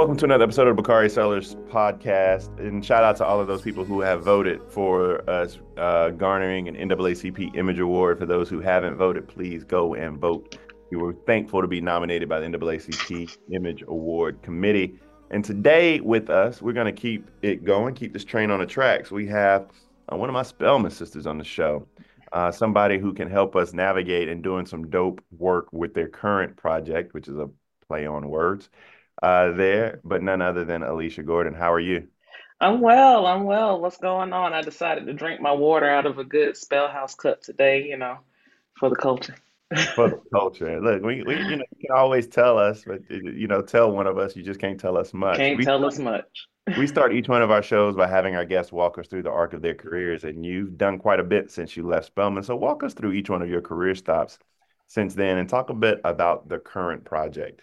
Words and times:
Welcome 0.00 0.16
to 0.16 0.24
another 0.24 0.44
episode 0.44 0.66
of 0.66 0.76
Bakari 0.76 1.10
Sellers 1.10 1.56
podcast. 1.68 2.58
And 2.58 2.82
shout 2.82 3.04
out 3.04 3.16
to 3.16 3.24
all 3.26 3.38
of 3.38 3.48
those 3.48 3.60
people 3.60 3.84
who 3.84 4.00
have 4.00 4.22
voted 4.22 4.62
for 4.70 5.28
us 5.28 5.58
uh, 5.76 6.08
garnering 6.08 6.68
an 6.68 6.74
NAACP 6.74 7.54
Image 7.54 7.78
Award. 7.78 8.18
For 8.18 8.24
those 8.24 8.48
who 8.48 8.60
haven't 8.60 8.96
voted, 8.96 9.28
please 9.28 9.62
go 9.62 9.92
and 9.92 10.16
vote. 10.16 10.56
We 10.90 10.96
were 10.96 11.12
thankful 11.26 11.60
to 11.60 11.68
be 11.68 11.82
nominated 11.82 12.30
by 12.30 12.40
the 12.40 12.46
NAACP 12.46 13.36
Image 13.52 13.82
Award 13.88 14.40
Committee. 14.40 14.98
And 15.30 15.44
today 15.44 16.00
with 16.00 16.30
us, 16.30 16.62
we're 16.62 16.72
going 16.72 16.86
to 16.86 16.98
keep 16.98 17.30
it 17.42 17.62
going, 17.62 17.94
keep 17.94 18.14
this 18.14 18.24
train 18.24 18.50
on 18.50 18.60
the 18.60 18.66
tracks. 18.66 19.10
We 19.10 19.26
have 19.26 19.68
uh, 20.10 20.16
one 20.16 20.30
of 20.30 20.32
my 20.32 20.44
Spelman 20.44 20.92
sisters 20.92 21.26
on 21.26 21.36
the 21.36 21.44
show, 21.44 21.86
uh, 22.32 22.50
somebody 22.50 22.98
who 22.98 23.12
can 23.12 23.28
help 23.28 23.54
us 23.54 23.74
navigate 23.74 24.30
and 24.30 24.42
doing 24.42 24.64
some 24.64 24.88
dope 24.88 25.22
work 25.36 25.70
with 25.74 25.92
their 25.92 26.08
current 26.08 26.56
project, 26.56 27.12
which 27.12 27.28
is 27.28 27.36
a 27.36 27.50
play 27.86 28.06
on 28.06 28.30
words 28.30 28.70
uh, 29.22 29.52
there, 29.52 30.00
but 30.04 30.22
none 30.22 30.42
other 30.42 30.64
than 30.64 30.82
Alisha 30.82 31.24
Gordon. 31.24 31.54
How 31.54 31.72
are 31.72 31.80
you? 31.80 32.08
I'm 32.60 32.80
well. 32.80 33.26
I'm 33.26 33.44
well. 33.44 33.80
What's 33.80 33.96
going 33.96 34.32
on? 34.32 34.52
I 34.52 34.60
decided 34.60 35.06
to 35.06 35.14
drink 35.14 35.40
my 35.40 35.52
water 35.52 35.88
out 35.88 36.04
of 36.04 36.18
a 36.18 36.24
good 36.24 36.54
SpelHouse 36.54 37.16
cup 37.16 37.40
today, 37.40 37.84
you 37.84 37.96
know, 37.96 38.18
for 38.78 38.90
the 38.90 38.96
culture. 38.96 39.34
for 39.94 40.10
the 40.10 40.20
culture. 40.34 40.80
Look, 40.80 41.02
we, 41.02 41.22
we 41.22 41.36
you 41.36 41.56
know 41.56 41.64
you 41.76 41.88
can 41.88 41.96
always 41.96 42.26
tell 42.26 42.58
us, 42.58 42.84
but 42.86 43.00
you 43.10 43.48
know, 43.48 43.62
tell 43.62 43.90
one 43.90 44.06
of 44.06 44.18
us. 44.18 44.36
You 44.36 44.42
just 44.42 44.60
can't 44.60 44.78
tell 44.78 44.98
us 44.98 45.14
much. 45.14 45.38
Can't 45.38 45.56
we, 45.56 45.64
tell 45.64 45.84
us 45.86 45.98
much. 45.98 46.48
we 46.76 46.86
start 46.86 47.14
each 47.14 47.28
one 47.28 47.40
of 47.40 47.50
our 47.50 47.62
shows 47.62 47.96
by 47.96 48.06
having 48.06 48.36
our 48.36 48.44
guests 48.44 48.72
walk 48.72 48.98
us 48.98 49.06
through 49.06 49.22
the 49.22 49.30
arc 49.30 49.54
of 49.54 49.62
their 49.62 49.74
careers, 49.74 50.24
and 50.24 50.44
you've 50.44 50.76
done 50.76 50.98
quite 50.98 51.20
a 51.20 51.24
bit 51.24 51.50
since 51.50 51.76
you 51.76 51.86
left 51.86 52.06
Spelman. 52.06 52.42
So 52.42 52.56
walk 52.56 52.82
us 52.82 52.92
through 52.92 53.12
each 53.12 53.30
one 53.30 53.40
of 53.40 53.48
your 53.48 53.62
career 53.62 53.94
stops 53.94 54.38
since 54.86 55.14
then, 55.14 55.38
and 55.38 55.48
talk 55.48 55.70
a 55.70 55.74
bit 55.74 56.00
about 56.04 56.48
the 56.48 56.58
current 56.58 57.04
project. 57.04 57.62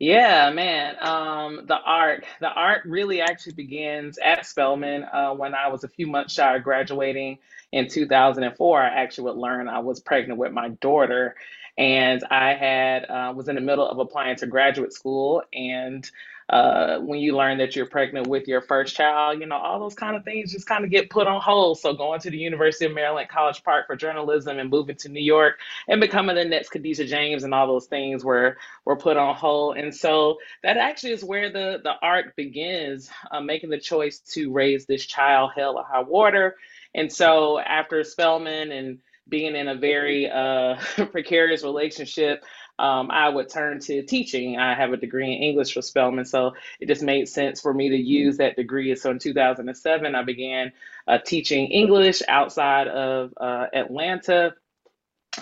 Yeah, 0.00 0.50
man. 0.50 0.96
Um, 1.00 1.66
the 1.66 1.76
art, 1.78 2.24
the 2.40 2.48
art 2.48 2.82
really 2.86 3.22
actually 3.22 3.54
begins 3.54 4.18
at 4.18 4.46
Spelman. 4.46 5.04
Uh, 5.04 5.34
when 5.34 5.54
I 5.54 5.68
was 5.68 5.84
a 5.84 5.88
few 5.88 6.06
months 6.08 6.34
shy 6.34 6.56
of 6.56 6.64
graduating 6.64 7.38
in 7.72 7.88
2004, 7.88 8.82
I 8.82 8.88
actually 8.88 9.24
would 9.26 9.38
learn 9.38 9.68
I 9.68 9.80
was 9.80 10.00
pregnant 10.00 10.40
with 10.40 10.52
my 10.52 10.70
daughter, 10.70 11.36
and 11.78 12.24
I 12.30 12.54
had 12.54 13.04
uh, 13.10 13.34
was 13.36 13.48
in 13.48 13.56
the 13.56 13.62
middle 13.62 13.88
of 13.88 13.98
applying 13.98 14.36
to 14.38 14.46
graduate 14.48 14.94
school, 14.94 15.42
and 15.54 16.10
uh, 16.50 16.98
when 16.98 17.20
you 17.20 17.36
learn 17.36 17.58
that 17.58 17.76
you're 17.76 17.86
pregnant 17.86 18.26
with 18.26 18.48
your 18.48 18.60
first 18.60 18.96
child, 18.96 19.40
you 19.40 19.46
know, 19.46 19.56
all 19.56 19.78
those 19.78 19.94
kind 19.94 20.16
of 20.16 20.24
things 20.24 20.52
just 20.52 20.66
kind 20.66 20.84
of 20.84 20.90
get 20.90 21.08
put 21.08 21.28
on 21.28 21.40
hold. 21.40 21.78
So 21.78 21.94
going 21.94 22.20
to 22.20 22.30
the 22.30 22.38
University 22.38 22.86
of 22.86 22.92
Maryland 22.92 23.28
College 23.28 23.62
Park 23.62 23.86
for 23.86 23.96
journalism 23.96 24.58
and 24.58 24.68
moving 24.68 24.96
to 24.96 25.08
New 25.08 25.22
York 25.22 25.60
and 25.88 26.00
becoming 26.00 26.36
the 26.36 26.44
next 26.44 26.70
Khadijah 26.70 27.06
James 27.06 27.44
and 27.44 27.54
all 27.54 27.68
those 27.68 27.86
things 27.86 28.24
were 28.24 28.56
were 28.84 28.96
put 28.96 29.16
on 29.16 29.36
hold. 29.36 29.76
And 29.76 29.94
so 29.94 30.38
that 30.64 30.76
actually 30.76 31.12
is 31.12 31.24
where 31.24 31.52
the 31.52 31.80
the 31.84 31.94
art 32.02 32.34
begins, 32.36 33.10
uh, 33.30 33.40
making 33.40 33.70
the 33.70 33.78
choice 33.78 34.18
to 34.32 34.52
raise 34.52 34.86
this 34.86 35.06
child 35.06 35.52
hell 35.54 35.78
or 35.78 35.84
high 35.84 36.02
water. 36.02 36.56
And 36.94 37.12
so 37.12 37.60
after 37.60 38.02
Spelman 38.02 38.72
and 38.72 38.98
being 39.28 39.54
in 39.54 39.68
a 39.68 39.76
very 39.76 40.28
uh, 40.28 40.76
precarious 41.12 41.62
relationship, 41.62 42.44
um, 42.80 43.10
I 43.10 43.28
would 43.28 43.48
turn 43.50 43.80
to 43.80 44.02
teaching. 44.02 44.58
I 44.58 44.74
have 44.74 44.92
a 44.92 44.96
degree 44.96 45.26
in 45.34 45.42
English 45.42 45.74
for 45.74 45.82
Spelman, 45.82 46.24
so 46.24 46.54
it 46.80 46.88
just 46.88 47.02
made 47.02 47.28
sense 47.28 47.60
for 47.60 47.74
me 47.74 47.90
to 47.90 47.96
use 47.96 48.38
that 48.38 48.56
degree. 48.56 48.94
So 48.96 49.10
in 49.10 49.18
2007, 49.18 50.14
I 50.14 50.22
began 50.22 50.72
uh, 51.06 51.18
teaching 51.18 51.68
English 51.68 52.22
outside 52.28 52.88
of 52.88 53.34
uh, 53.36 53.66
Atlanta. 53.74 54.54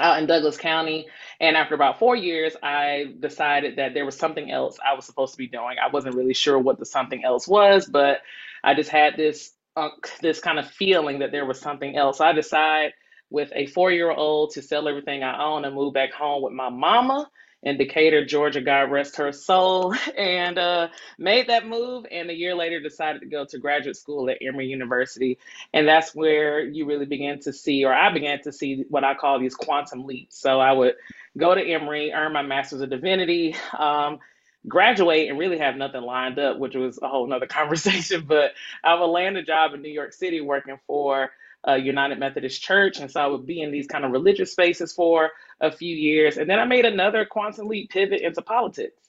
Out 0.00 0.18
in 0.18 0.26
Douglas 0.26 0.58
County. 0.58 1.06
And 1.40 1.56
after 1.56 1.74
about 1.74 1.98
four 1.98 2.14
years, 2.14 2.54
I 2.62 3.14
decided 3.20 3.76
that 3.76 3.94
there 3.94 4.04
was 4.04 4.18
something 4.18 4.50
else 4.50 4.78
I 4.86 4.94
was 4.94 5.06
supposed 5.06 5.32
to 5.32 5.38
be 5.38 5.46
doing. 5.48 5.76
I 5.82 5.88
wasn't 5.90 6.14
really 6.14 6.34
sure 6.34 6.58
what 6.58 6.78
the 6.78 6.84
something 6.84 7.24
else 7.24 7.48
was, 7.48 7.86
but 7.86 8.20
I 8.62 8.74
just 8.74 8.90
had 8.90 9.16
this 9.16 9.52
uh, 9.76 9.88
this 10.20 10.40
kind 10.40 10.58
of 10.58 10.70
feeling 10.70 11.20
that 11.20 11.32
there 11.32 11.46
was 11.46 11.58
something 11.60 11.96
else. 11.96 12.20
I 12.20 12.32
decided 12.32 12.92
with 13.30 13.50
a 13.54 13.66
four 13.66 13.90
year 13.90 14.10
old 14.10 14.52
to 14.52 14.62
sell 14.62 14.88
everything 14.88 15.22
I 15.22 15.42
own 15.42 15.64
and 15.64 15.74
move 15.74 15.94
back 15.94 16.12
home 16.12 16.42
with 16.42 16.52
my 16.52 16.68
mama 16.68 17.28
in 17.62 17.76
Decatur, 17.76 18.24
Georgia. 18.24 18.60
God 18.60 18.90
rest 18.90 19.16
her 19.16 19.32
soul. 19.32 19.94
And 20.16 20.58
uh, 20.58 20.88
made 21.18 21.48
that 21.48 21.66
move. 21.66 22.06
And 22.10 22.30
a 22.30 22.34
year 22.34 22.54
later, 22.54 22.80
decided 22.80 23.20
to 23.20 23.26
go 23.26 23.44
to 23.46 23.58
graduate 23.58 23.96
school 23.96 24.28
at 24.30 24.38
Emory 24.40 24.66
University. 24.66 25.38
And 25.72 25.86
that's 25.86 26.14
where 26.14 26.60
you 26.60 26.86
really 26.86 27.06
begin 27.06 27.40
to 27.40 27.52
see, 27.52 27.84
or 27.84 27.92
I 27.92 28.12
began 28.12 28.40
to 28.42 28.52
see 28.52 28.84
what 28.88 29.04
I 29.04 29.14
call 29.14 29.38
these 29.38 29.54
quantum 29.54 30.06
leaps. 30.06 30.40
So 30.40 30.60
I 30.60 30.72
would 30.72 30.94
go 31.36 31.54
to 31.54 31.62
Emory, 31.62 32.12
earn 32.12 32.32
my 32.32 32.42
master's 32.42 32.80
of 32.80 32.90
divinity. 32.90 33.54
Um, 33.76 34.18
graduate 34.66 35.28
and 35.28 35.38
really 35.38 35.58
have 35.58 35.76
nothing 35.76 36.02
lined 36.02 36.38
up, 36.38 36.58
which 36.58 36.74
was 36.74 36.98
a 37.02 37.08
whole 37.08 37.26
nother 37.26 37.46
conversation. 37.48 38.24
But 38.26 38.52
I 38.82 38.94
would 38.94 39.06
land 39.06 39.36
a 39.36 39.42
job 39.42 39.74
in 39.74 39.82
New 39.82 39.90
York 39.90 40.12
City 40.12 40.40
working 40.40 40.78
for 40.86 41.30
uh, 41.68 41.74
United 41.74 42.18
Methodist 42.18 42.62
Church. 42.62 42.98
And 42.98 43.10
so 43.10 43.20
I 43.20 43.26
would 43.26 43.46
be 43.46 43.60
in 43.60 43.70
these 43.70 43.86
kind 43.86 44.04
of 44.04 44.12
religious 44.12 44.52
spaces 44.52 44.92
for 44.92 45.30
a 45.60 45.70
few 45.70 45.94
years. 45.94 46.38
And 46.38 46.48
then 46.48 46.58
I 46.58 46.64
made 46.64 46.86
another 46.86 47.24
quantum 47.24 47.68
leap 47.68 47.90
pivot 47.90 48.22
into 48.22 48.42
politics. 48.42 49.02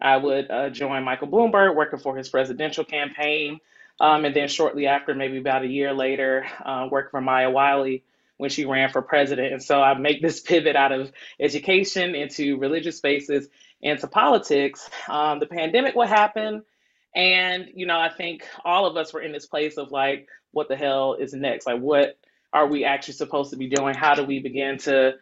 I 0.00 0.16
would 0.16 0.50
uh, 0.50 0.70
join 0.70 1.04
Michael 1.04 1.28
Bloomberg 1.28 1.76
working 1.76 2.00
for 2.00 2.16
his 2.16 2.28
presidential 2.28 2.84
campaign. 2.84 3.60
Um, 4.00 4.24
and 4.24 4.34
then 4.34 4.48
shortly 4.48 4.86
after, 4.86 5.14
maybe 5.14 5.38
about 5.38 5.62
a 5.62 5.68
year 5.68 5.92
later, 5.92 6.44
uh, 6.64 6.88
working 6.90 7.10
for 7.10 7.20
Maya 7.20 7.50
Wiley 7.50 8.02
when 8.36 8.50
she 8.50 8.64
ran 8.64 8.90
for 8.90 9.00
president. 9.02 9.52
And 9.52 9.62
so 9.62 9.80
I 9.80 9.94
make 9.94 10.20
this 10.20 10.40
pivot 10.40 10.74
out 10.74 10.90
of 10.90 11.12
education 11.38 12.14
into 12.16 12.58
religious 12.58 12.96
spaces 12.96 13.48
into 13.80 14.06
politics. 14.06 14.88
Um, 15.08 15.38
the 15.38 15.46
pandemic 15.46 15.94
would 15.94 16.08
happen. 16.08 16.64
And, 17.14 17.68
you 17.74 17.86
know, 17.86 17.98
I 17.98 18.08
think 18.08 18.44
all 18.64 18.86
of 18.86 18.96
us 18.96 19.12
were 19.12 19.20
in 19.20 19.32
this 19.32 19.46
place 19.46 19.76
of 19.76 19.92
like, 19.92 20.28
what 20.52 20.68
the 20.68 20.76
hell 20.76 21.14
is 21.14 21.32
next? 21.32 21.66
Like, 21.66 21.80
what 21.80 22.18
are 22.52 22.66
we 22.66 22.84
actually 22.84 23.14
supposed 23.14 23.50
to 23.50 23.56
be 23.56 23.68
doing? 23.68 23.94
How 23.94 24.14
do 24.14 24.24
we 24.24 24.40
begin 24.40 24.78
to 24.78 25.14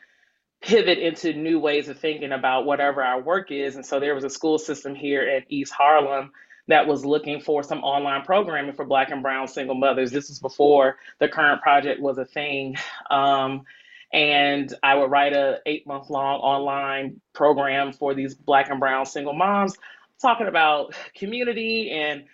pivot 0.61 0.99
into 0.99 1.33
new 1.33 1.59
ways 1.59 1.89
of 1.89 1.99
thinking 1.99 2.33
about 2.33 2.67
whatever 2.67 3.03
our 3.03 3.21
work 3.21 3.51
is? 3.51 3.77
And 3.77 3.87
so 3.87 4.01
there 4.01 4.15
was 4.15 4.25
a 4.25 4.31
school 4.31 4.59
system 4.59 4.95
here 4.95 5.23
at 5.23 5.45
East 5.49 5.73
Harlem 5.73 6.33
that 6.69 6.87
was 6.87 7.05
looking 7.05 7.41
for 7.41 7.63
some 7.63 7.81
online 7.81 8.23
programming 8.23 8.75
for 8.75 8.85
Black 8.85 9.11
and 9.11 9.23
Brown 9.23 9.49
single 9.49 9.75
mothers. 9.75 10.11
This 10.11 10.29
was 10.29 10.39
before 10.39 10.97
the 11.19 11.29
current 11.29 11.63
project 11.63 12.01
was 12.01 12.19
a 12.19 12.25
thing. 12.25 12.77
Um, 13.11 13.65
and 14.13 14.73
I 14.83 14.97
would 14.97 15.11
write 15.11 15.33
a 15.33 15.59
eight 15.67 15.87
month 15.87 16.11
long 16.11 16.41
online 16.41 17.21
program 17.33 17.93
for 17.93 18.15
these 18.15 18.35
Black 18.35 18.71
and 18.71 18.81
Brown 18.81 19.07
single 19.07 19.35
moms 19.35 19.77
talking 20.21 20.49
about 20.49 20.95
community 21.15 21.91
and 21.91 22.25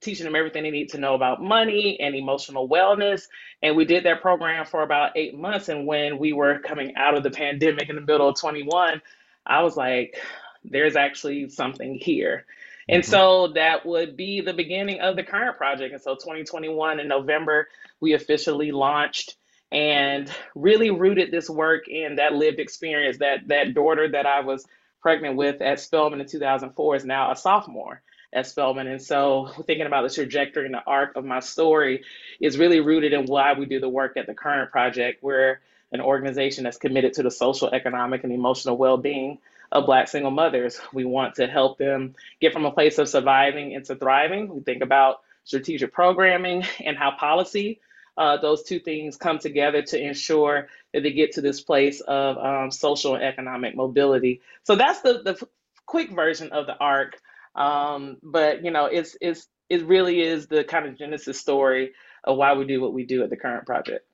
teaching 0.00 0.24
them 0.24 0.36
everything 0.36 0.62
they 0.62 0.70
need 0.70 0.90
to 0.90 0.98
know 0.98 1.14
about 1.14 1.42
money 1.42 1.98
and 2.00 2.14
emotional 2.14 2.68
wellness. 2.68 3.22
And 3.62 3.76
we 3.76 3.84
did 3.84 4.04
that 4.04 4.22
program 4.22 4.66
for 4.66 4.82
about 4.82 5.16
eight 5.16 5.36
months. 5.36 5.68
And 5.68 5.86
when 5.86 6.18
we 6.18 6.32
were 6.32 6.58
coming 6.60 6.94
out 6.96 7.16
of 7.16 7.22
the 7.22 7.30
pandemic 7.30 7.88
in 7.88 7.96
the 7.96 8.02
middle 8.02 8.28
of 8.28 8.38
21, 8.38 9.00
I 9.46 9.62
was 9.62 9.76
like, 9.76 10.20
there's 10.64 10.96
actually 10.96 11.48
something 11.48 11.94
here. 11.94 12.46
And 12.88 13.02
mm-hmm. 13.02 13.10
so 13.10 13.48
that 13.54 13.86
would 13.86 14.16
be 14.16 14.40
the 14.40 14.52
beginning 14.52 15.00
of 15.00 15.16
the 15.16 15.24
current 15.24 15.56
project. 15.56 15.92
And 15.92 16.02
so 16.02 16.14
2021 16.14 17.00
in 17.00 17.08
November, 17.08 17.68
we 18.00 18.14
officially 18.14 18.72
launched 18.72 19.36
and 19.72 20.30
really 20.54 20.90
rooted 20.90 21.30
this 21.30 21.50
work 21.50 21.88
in 21.88 22.16
that 22.16 22.34
lived 22.34 22.60
experience. 22.60 23.18
That 23.18 23.48
that 23.48 23.74
daughter 23.74 24.08
that 24.12 24.26
I 24.26 24.40
was 24.40 24.64
pregnant 25.02 25.36
with 25.36 25.60
at 25.60 25.80
Spelman 25.80 26.20
in 26.20 26.26
2004 26.26 26.96
is 26.96 27.04
now 27.04 27.32
a 27.32 27.36
sophomore 27.36 28.02
at 28.32 28.46
Spelman. 28.46 28.86
And 28.86 29.02
so 29.02 29.50
thinking 29.66 29.86
about 29.86 30.02
the 30.02 30.14
trajectory 30.14 30.66
and 30.66 30.74
the 30.74 30.82
arc 30.86 31.16
of 31.16 31.24
my 31.24 31.40
story 31.40 32.04
is 32.40 32.58
really 32.58 32.80
rooted 32.80 33.12
in 33.12 33.26
why 33.26 33.54
we 33.54 33.66
do 33.66 33.80
the 33.80 33.88
work 33.88 34.16
at 34.16 34.26
the 34.26 34.34
current 34.34 34.70
project. 34.70 35.22
We're 35.22 35.60
an 35.92 36.00
organization 36.00 36.64
that's 36.64 36.78
committed 36.78 37.14
to 37.14 37.22
the 37.22 37.30
social, 37.30 37.70
economic, 37.70 38.24
and 38.24 38.32
emotional 38.32 38.76
well-being 38.76 39.38
of 39.72 39.86
Black 39.86 40.08
single 40.08 40.30
mothers. 40.30 40.80
We 40.92 41.04
want 41.04 41.36
to 41.36 41.46
help 41.46 41.78
them 41.78 42.14
get 42.40 42.52
from 42.52 42.64
a 42.64 42.70
place 42.70 42.98
of 42.98 43.08
surviving 43.08 43.72
into 43.72 43.94
thriving. 43.96 44.54
We 44.54 44.60
think 44.60 44.82
about 44.82 45.20
strategic 45.44 45.92
programming 45.92 46.64
and 46.84 46.96
how 46.96 47.12
policy 47.12 47.80
uh, 48.16 48.38
those 48.38 48.62
two 48.62 48.78
things 48.78 49.16
come 49.16 49.38
together 49.38 49.82
to 49.82 50.00
ensure 50.00 50.68
that 50.92 51.02
they 51.02 51.12
get 51.12 51.32
to 51.32 51.40
this 51.40 51.60
place 51.60 52.00
of 52.00 52.38
um, 52.38 52.70
social 52.70 53.14
and 53.14 53.24
economic 53.24 53.76
mobility. 53.76 54.40
So 54.64 54.74
that's 54.74 55.00
the, 55.02 55.22
the 55.22 55.48
quick 55.84 56.10
version 56.10 56.52
of 56.52 56.66
the 56.66 56.76
arc. 56.76 57.20
Um, 57.56 58.18
but 58.22 58.64
you 58.64 58.70
know, 58.70 58.86
it's 58.86 59.16
it's 59.20 59.48
it 59.68 59.86
really 59.86 60.20
is 60.20 60.46
the 60.46 60.62
kind 60.62 60.86
of 60.86 60.98
genesis 60.98 61.40
story 61.40 61.92
of 62.22 62.36
why 62.36 62.54
we 62.54 62.66
do 62.66 62.80
what 62.80 62.92
we 62.92 63.04
do 63.04 63.22
at 63.22 63.30
the 63.30 63.36
current 63.36 63.66
project. 63.66 64.04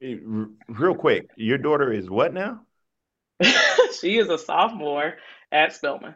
Real 0.00 0.94
quick, 0.94 1.28
your 1.36 1.58
daughter 1.58 1.92
is 1.92 2.10
what 2.10 2.34
now? 2.34 2.60
she 4.00 4.18
is 4.18 4.28
a 4.28 4.38
sophomore 4.38 5.14
at 5.50 5.72
Spelman. 5.72 6.14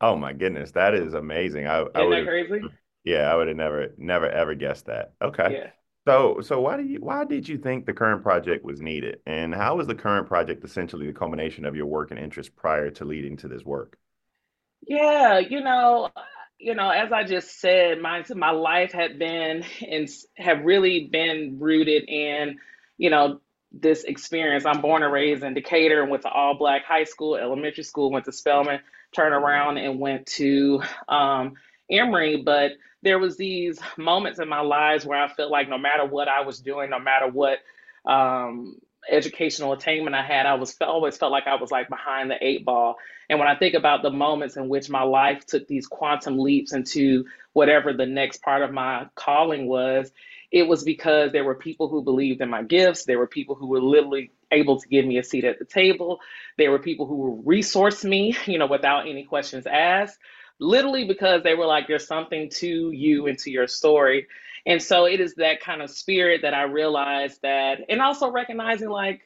Oh 0.00 0.16
my 0.16 0.32
goodness, 0.32 0.72
that 0.72 0.94
is 0.94 1.14
amazing! 1.14 1.66
I, 1.66 1.82
Isn't 1.82 1.96
I 1.96 2.08
that 2.08 2.24
crazy? 2.26 2.60
Yeah, 3.04 3.32
I 3.32 3.34
would 3.34 3.48
have 3.48 3.56
never, 3.56 3.88
never, 3.96 4.28
ever 4.28 4.54
guessed 4.54 4.86
that. 4.86 5.14
Okay. 5.22 5.48
Yeah. 5.50 5.70
So, 6.06 6.40
so 6.42 6.60
why 6.60 6.76
do 6.76 6.82
you 6.82 6.98
why 7.00 7.24
did 7.24 7.48
you 7.48 7.58
think 7.58 7.86
the 7.86 7.92
current 7.92 8.22
project 8.22 8.64
was 8.64 8.80
needed, 8.80 9.20
and 9.26 9.54
how 9.54 9.80
is 9.80 9.86
the 9.86 9.94
current 9.94 10.26
project 10.26 10.64
essentially 10.64 11.06
the 11.06 11.12
culmination 11.12 11.64
of 11.64 11.76
your 11.76 11.86
work 11.86 12.10
and 12.10 12.20
interest 12.20 12.56
prior 12.56 12.90
to 12.92 13.04
leading 13.04 13.36
to 13.38 13.48
this 13.48 13.64
work? 13.64 13.98
Yeah, 14.86 15.38
you 15.38 15.60
know, 15.60 16.10
you 16.58 16.74
know, 16.74 16.90
as 16.90 17.12
I 17.12 17.24
just 17.24 17.60
said, 17.60 18.00
my 18.00 18.24
my 18.34 18.50
life 18.50 18.92
had 18.92 19.18
been 19.18 19.64
and 19.86 20.08
have 20.36 20.64
really 20.64 21.08
been 21.10 21.58
rooted 21.58 22.08
in, 22.08 22.58
you 22.98 23.10
know, 23.10 23.40
this 23.72 24.04
experience. 24.04 24.66
I'm 24.66 24.80
born 24.80 25.02
and 25.02 25.12
raised 25.12 25.42
in 25.44 25.54
Decatur 25.54 26.02
and 26.02 26.10
went 26.10 26.22
to 26.24 26.30
all 26.30 26.54
black 26.56 26.84
high 26.84 27.04
school, 27.04 27.36
elementary 27.36 27.84
school, 27.84 28.10
went 28.10 28.24
to 28.26 28.32
Spelman, 28.32 28.80
turned 29.14 29.34
around 29.34 29.78
and 29.78 30.00
went 30.00 30.26
to 30.26 30.82
um, 31.08 31.54
Emory. 31.90 32.42
But 32.42 32.72
there 33.02 33.18
was 33.18 33.36
these 33.36 33.78
moments 33.96 34.40
in 34.40 34.48
my 34.48 34.60
lives 34.60 35.06
where 35.06 35.22
I 35.22 35.28
felt 35.32 35.50
like 35.50 35.68
no 35.68 35.78
matter 35.78 36.04
what 36.04 36.28
I 36.28 36.42
was 36.42 36.60
doing, 36.60 36.90
no 36.90 36.98
matter 36.98 37.28
what 37.28 37.58
um, 38.04 38.76
educational 39.10 39.72
attainment 39.72 40.16
I 40.16 40.22
had, 40.22 40.46
I 40.46 40.54
was 40.54 40.76
always 40.80 41.16
felt 41.16 41.32
like 41.32 41.46
I 41.46 41.56
was 41.56 41.70
like 41.70 41.88
behind 41.88 42.30
the 42.30 42.36
eight 42.44 42.64
ball. 42.64 42.96
And 43.28 43.38
when 43.38 43.48
I 43.48 43.56
think 43.56 43.74
about 43.74 44.02
the 44.02 44.10
moments 44.10 44.56
in 44.56 44.68
which 44.68 44.90
my 44.90 45.02
life 45.02 45.46
took 45.46 45.66
these 45.68 45.86
quantum 45.86 46.38
leaps 46.38 46.72
into 46.72 47.24
whatever 47.52 47.92
the 47.92 48.06
next 48.06 48.42
part 48.42 48.62
of 48.62 48.72
my 48.72 49.06
calling 49.14 49.66
was, 49.66 50.12
it 50.52 50.64
was 50.64 50.82
because 50.82 51.32
there 51.32 51.44
were 51.44 51.54
people 51.54 51.88
who 51.88 52.02
believed 52.02 52.40
in 52.40 52.50
my 52.50 52.62
gifts. 52.62 53.04
There 53.04 53.18
were 53.18 53.26
people 53.26 53.54
who 53.54 53.68
were 53.68 53.80
literally 53.80 54.32
able 54.50 54.80
to 54.80 54.88
give 54.88 55.04
me 55.06 55.18
a 55.18 55.22
seat 55.24 55.44
at 55.44 55.58
the 55.58 55.64
table. 55.64 56.20
There 56.58 56.70
were 56.70 56.78
people 56.80 57.06
who 57.06 57.16
would 57.16 57.46
resource 57.46 58.04
me, 58.04 58.36
you 58.46 58.58
know, 58.58 58.66
without 58.66 59.08
any 59.08 59.24
questions 59.24 59.66
asked, 59.66 60.18
literally 60.58 61.06
because 61.06 61.42
they 61.42 61.54
were 61.54 61.66
like, 61.66 61.86
there's 61.86 62.06
something 62.06 62.50
to 62.50 62.90
you 62.90 63.26
and 63.26 63.38
to 63.40 63.50
your 63.50 63.66
story. 63.68 64.26
And 64.66 64.82
so 64.82 65.06
it 65.06 65.20
is 65.20 65.34
that 65.36 65.60
kind 65.60 65.82
of 65.82 65.90
spirit 65.90 66.42
that 66.42 66.54
I 66.54 66.62
realized 66.62 67.40
that, 67.42 67.80
and 67.88 68.00
also 68.00 68.30
recognizing 68.30 68.88
like 68.90 69.22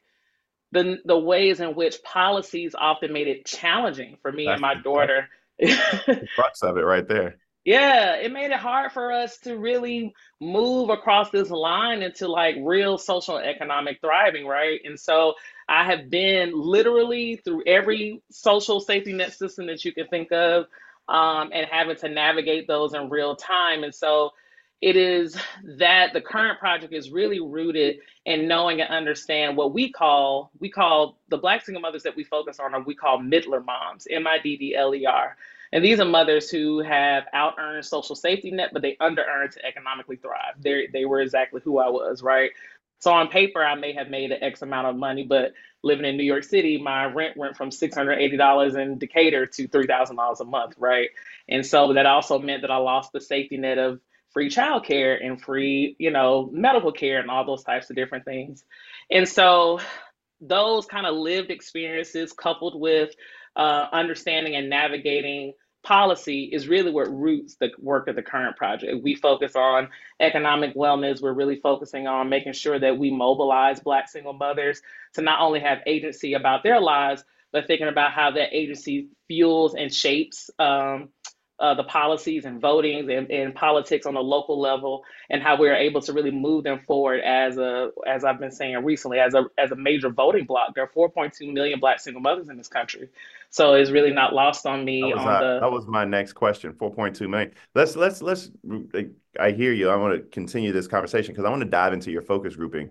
the 0.72 0.98
the 1.04 1.18
ways 1.18 1.60
in 1.60 1.74
which 1.74 2.02
policies 2.02 2.74
often 2.76 3.12
made 3.12 3.28
it 3.28 3.46
challenging 3.46 4.18
for 4.22 4.32
me 4.32 4.46
That's 4.46 4.54
and 4.54 4.60
my 4.60 4.74
daughter. 4.74 5.28
the 5.58 6.28
crux 6.34 6.62
of 6.62 6.76
it 6.76 6.82
right 6.82 7.06
there. 7.06 7.36
Yeah, 7.64 8.16
it 8.16 8.30
made 8.30 8.50
it 8.50 8.58
hard 8.58 8.92
for 8.92 9.10
us 9.10 9.38
to 9.40 9.56
really 9.56 10.14
move 10.38 10.90
across 10.90 11.30
this 11.30 11.48
line 11.48 12.02
into 12.02 12.28
like 12.28 12.56
real 12.60 12.98
social 12.98 13.38
and 13.38 13.46
economic 13.46 14.00
thriving, 14.02 14.46
right? 14.46 14.80
And 14.84 15.00
so 15.00 15.34
I 15.66 15.84
have 15.86 16.10
been 16.10 16.52
literally 16.54 17.36
through 17.36 17.62
every 17.66 18.22
social 18.30 18.80
safety 18.80 19.14
net 19.14 19.32
system 19.32 19.66
that 19.68 19.82
you 19.82 19.92
can 19.94 20.08
think 20.08 20.30
of 20.30 20.66
um, 21.08 21.50
and 21.54 21.66
having 21.70 21.96
to 21.96 22.08
navigate 22.10 22.66
those 22.68 22.92
in 22.92 23.08
real 23.08 23.34
time. 23.34 23.82
And 23.82 23.94
so 23.94 24.30
it 24.84 24.96
is 24.96 25.34
that 25.78 26.12
the 26.12 26.20
current 26.20 26.58
project 26.58 26.92
is 26.92 27.10
really 27.10 27.40
rooted 27.40 27.96
in 28.26 28.46
knowing 28.46 28.82
and 28.82 28.90
understand 28.90 29.56
what 29.56 29.72
we 29.72 29.90
call 29.90 30.50
we 30.60 30.68
call 30.68 31.18
the 31.30 31.38
black 31.38 31.64
single 31.64 31.80
mothers 31.80 32.02
that 32.02 32.14
we 32.14 32.22
focus 32.22 32.60
on 32.60 32.74
are 32.74 32.82
we 32.82 32.94
call 32.94 33.18
middler 33.18 33.62
moms 33.62 34.06
m-i-d-d-l-e-r 34.10 35.36
and 35.72 35.82
these 35.82 36.00
are 36.00 36.04
mothers 36.04 36.50
who 36.50 36.80
have 36.80 37.24
out 37.32 37.54
earned 37.58 37.86
social 37.86 38.14
safety 38.14 38.50
net 38.50 38.70
but 38.74 38.82
they 38.82 38.94
under 39.00 39.24
earned 39.24 39.52
to 39.52 39.64
economically 39.64 40.16
thrive. 40.16 40.60
They 40.60 40.86
they 40.92 41.06
were 41.06 41.22
exactly 41.22 41.62
who 41.64 41.78
i 41.78 41.88
was 41.88 42.22
right? 42.22 42.50
So 42.98 43.10
on 43.10 43.28
paper 43.28 43.64
i 43.64 43.74
may 43.76 43.94
have 43.94 44.10
made 44.10 44.32
an 44.32 44.42
x 44.42 44.60
amount 44.60 44.88
of 44.88 44.96
money 44.96 45.24
but 45.24 45.54
living 45.82 46.04
in 46.04 46.18
new 46.18 46.24
york 46.24 46.44
city 46.44 46.76
my 46.76 47.06
rent 47.06 47.38
went 47.38 47.56
from 47.56 47.70
$680 47.70 48.76
in 48.78 48.98
decatur 48.98 49.46
to 49.46 49.66
$3000 49.66 50.40
a 50.40 50.44
month 50.44 50.74
right? 50.76 51.08
And 51.48 51.64
so 51.64 51.94
that 51.94 52.04
also 52.04 52.38
meant 52.38 52.60
that 52.60 52.70
i 52.70 52.76
lost 52.76 53.14
the 53.14 53.20
safety 53.22 53.56
net 53.56 53.78
of 53.78 53.98
free 54.34 54.50
childcare 54.50 55.24
and 55.24 55.40
free, 55.40 55.96
you 55.98 56.10
know, 56.10 56.50
medical 56.52 56.92
care 56.92 57.20
and 57.20 57.30
all 57.30 57.46
those 57.46 57.64
types 57.64 57.88
of 57.88 57.96
different 57.96 58.26
things. 58.26 58.64
And 59.10 59.26
so 59.26 59.80
those 60.40 60.84
kind 60.84 61.06
of 61.06 61.14
lived 61.14 61.50
experiences 61.50 62.32
coupled 62.32 62.78
with 62.78 63.14
uh, 63.56 63.86
understanding 63.92 64.56
and 64.56 64.68
navigating 64.68 65.54
policy 65.84 66.50
is 66.52 66.66
really 66.66 66.90
what 66.90 67.08
roots 67.08 67.56
the 67.56 67.70
work 67.78 68.08
of 68.08 68.16
the 68.16 68.22
current 68.22 68.56
project. 68.56 69.02
We 69.02 69.14
focus 69.14 69.54
on 69.54 69.88
economic 70.18 70.74
wellness. 70.74 71.22
We're 71.22 71.32
really 71.32 71.60
focusing 71.60 72.06
on 72.06 72.28
making 72.28 72.54
sure 72.54 72.78
that 72.78 72.98
we 72.98 73.10
mobilize 73.10 73.80
Black 73.80 74.08
single 74.08 74.32
mothers 74.32 74.82
to 75.14 75.22
not 75.22 75.40
only 75.40 75.60
have 75.60 75.78
agency 75.86 76.34
about 76.34 76.62
their 76.62 76.80
lives, 76.80 77.22
but 77.52 77.66
thinking 77.66 77.86
about 77.88 78.12
how 78.12 78.32
that 78.32 78.48
agency 78.52 79.08
fuels 79.28 79.74
and 79.74 79.94
shapes 79.94 80.50
um, 80.58 81.10
uh, 81.60 81.74
the 81.74 81.84
policies 81.84 82.44
and 82.44 82.60
voting 82.60 83.08
and, 83.10 83.30
and 83.30 83.54
politics 83.54 84.06
on 84.06 84.14
the 84.14 84.20
local 84.20 84.60
level 84.60 85.04
and 85.30 85.40
how 85.40 85.56
we're 85.56 85.74
able 85.74 86.00
to 86.00 86.12
really 86.12 86.32
move 86.32 86.64
them 86.64 86.80
forward 86.80 87.20
as 87.20 87.56
a 87.58 87.90
as 88.06 88.24
I've 88.24 88.40
been 88.40 88.50
saying 88.50 88.82
recently 88.84 89.20
as 89.20 89.34
a 89.34 89.44
as 89.56 89.70
a 89.70 89.76
major 89.76 90.10
voting 90.10 90.46
bloc. 90.46 90.74
There 90.74 90.82
are 90.82 91.10
4.2 91.10 91.52
million 91.52 91.78
black 91.78 92.00
single 92.00 92.20
mothers 92.20 92.48
in 92.48 92.56
this 92.56 92.68
country. 92.68 93.08
So 93.50 93.74
it's 93.74 93.90
really 93.90 94.10
not 94.10 94.32
lost 94.32 94.66
on 94.66 94.84
me 94.84 95.02
that 95.02 95.16
was, 95.16 95.26
on 95.26 95.40
the 95.40 95.60
that 95.60 95.70
was 95.70 95.86
my 95.86 96.04
next 96.04 96.32
question. 96.32 96.72
4.2 96.72 97.28
million. 97.28 97.52
Let's 97.74 97.94
let's 97.94 98.20
let's 98.20 98.50
I 99.38 99.52
hear 99.52 99.72
you. 99.72 99.90
I 99.90 99.96
want 99.96 100.14
to 100.14 100.22
continue 100.30 100.72
this 100.72 100.88
conversation 100.88 101.32
because 101.32 101.44
I 101.44 101.50
want 101.50 101.62
to 101.62 101.68
dive 101.68 101.92
into 101.92 102.10
your 102.10 102.22
focus 102.22 102.56
grouping 102.56 102.90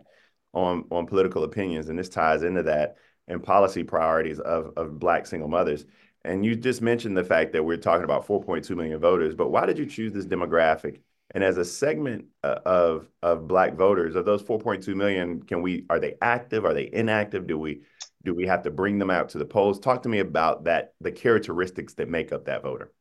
on 0.53 0.85
on 0.89 1.05
political 1.05 1.43
opinions 1.43 1.89
and 1.89 1.99
this 1.99 2.07
ties 2.07 2.43
into 2.43 2.63
that 2.63 2.95
and 3.27 3.43
policy 3.43 3.83
priorities 3.83 4.39
of 4.39 4.71
of 4.77 4.99
black 4.99 5.25
single 5.25 5.49
mothers. 5.49 5.85
And 6.25 6.45
you 6.45 6.55
just 6.55 6.81
mentioned 6.81 7.17
the 7.17 7.23
fact 7.23 7.53
that 7.53 7.63
we're 7.63 7.77
talking 7.77 8.05
about 8.05 8.25
4.2 8.25 8.75
million 8.75 8.99
voters, 8.99 9.35
but 9.35 9.49
why 9.49 9.65
did 9.65 9.77
you 9.77 9.85
choose 9.85 10.13
this 10.13 10.25
demographic? 10.25 10.99
And 11.31 11.43
as 11.43 11.57
a 11.57 11.65
segment 11.65 12.25
uh, 12.43 12.59
of 12.65 13.09
of 13.21 13.47
black 13.47 13.75
voters, 13.75 14.15
of 14.15 14.25
those 14.25 14.43
4.2 14.43 14.95
million, 14.95 15.41
can 15.41 15.61
we 15.61 15.85
are 15.89 15.99
they 15.99 16.15
active? 16.21 16.63
Are 16.63 16.73
they 16.73 16.89
inactive? 16.91 17.47
Do 17.47 17.57
we 17.57 17.81
do 18.23 18.33
we 18.33 18.47
have 18.47 18.63
to 18.63 18.71
bring 18.71 18.99
them 18.99 19.09
out 19.09 19.29
to 19.29 19.37
the 19.37 19.45
polls? 19.45 19.79
Talk 19.79 20.03
to 20.03 20.09
me 20.09 20.19
about 20.19 20.65
that, 20.65 20.93
the 21.01 21.11
characteristics 21.11 21.95
that 21.95 22.07
make 22.09 22.31
up 22.31 22.45
that 22.45 22.63
voter. 22.63 22.91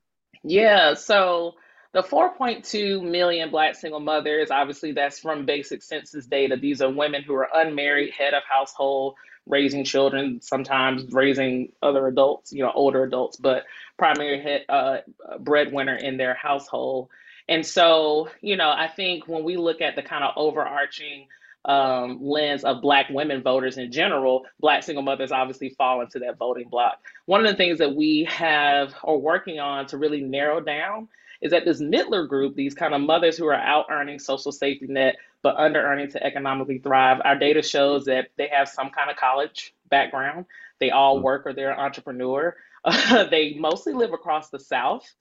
Yeah, 0.42 0.94
so 0.94 1.52
the 1.92 2.02
4.2 2.02 3.02
million 3.02 3.50
black 3.50 3.76
single 3.76 4.00
mothers, 4.00 4.50
obviously 4.50 4.92
that's 4.92 5.20
from 5.20 5.46
basic 5.46 5.82
census 5.82 6.26
data. 6.26 6.56
These 6.56 6.82
are 6.82 6.90
women 6.90 7.22
who 7.22 7.34
are 7.34 7.48
unmarried, 7.54 8.12
head 8.12 8.34
of 8.34 8.42
household, 8.48 9.14
raising 9.46 9.84
children, 9.84 10.40
sometimes 10.40 11.12
raising 11.12 11.72
other 11.82 12.06
adults, 12.06 12.52
you 12.52 12.62
know, 12.62 12.72
older 12.74 13.02
adults, 13.02 13.36
but 13.36 13.64
primary 13.98 14.64
uh, 14.68 14.98
breadwinner 15.40 15.96
in 15.96 16.16
their 16.16 16.34
household. 16.34 17.08
And 17.48 17.66
so, 17.66 18.28
you 18.40 18.56
know, 18.56 18.70
I 18.70 18.88
think 18.88 19.26
when 19.26 19.44
we 19.44 19.56
look 19.56 19.80
at 19.80 19.96
the 19.96 20.02
kind 20.02 20.24
of 20.24 20.34
overarching 20.36 21.26
um, 21.64 22.18
lens 22.20 22.64
of 22.64 22.82
Black 22.82 23.08
women 23.10 23.42
voters 23.42 23.78
in 23.78 23.92
general, 23.92 24.44
Black 24.60 24.82
single 24.82 25.02
mothers 25.02 25.32
obviously 25.32 25.70
fall 25.70 26.00
into 26.00 26.18
that 26.20 26.38
voting 26.38 26.68
block. 26.68 26.98
One 27.26 27.44
of 27.44 27.50
the 27.50 27.56
things 27.56 27.78
that 27.78 27.94
we 27.94 28.24
have 28.24 28.94
are 29.04 29.16
working 29.16 29.60
on 29.60 29.86
to 29.86 29.98
really 29.98 30.20
narrow 30.20 30.60
down 30.60 31.08
is 31.40 31.50
that 31.50 31.64
this 31.64 31.80
middler 31.80 32.26
group, 32.26 32.54
these 32.54 32.74
kind 32.74 32.94
of 32.94 33.00
mothers 33.00 33.36
who 33.36 33.46
are 33.46 33.54
out 33.54 33.86
earning 33.90 34.18
social 34.18 34.52
safety 34.52 34.86
net 34.86 35.16
but 35.42 35.56
under 35.56 35.84
earning 35.84 36.08
to 36.08 36.24
economically 36.24 36.78
thrive, 36.78 37.20
our 37.24 37.36
data 37.36 37.62
shows 37.62 38.04
that 38.04 38.28
they 38.36 38.48
have 38.48 38.68
some 38.68 38.90
kind 38.90 39.10
of 39.10 39.16
college 39.16 39.74
background. 39.88 40.46
They 40.78 40.90
all 40.90 41.16
mm-hmm. 41.16 41.24
work 41.24 41.46
or 41.46 41.52
they're 41.52 41.72
an 41.72 41.80
entrepreneur. 41.80 42.56
Uh, 42.84 43.24
they 43.30 43.54
mostly 43.54 43.92
live 43.92 44.12
across 44.12 44.50
the 44.50 44.60
South 44.60 45.12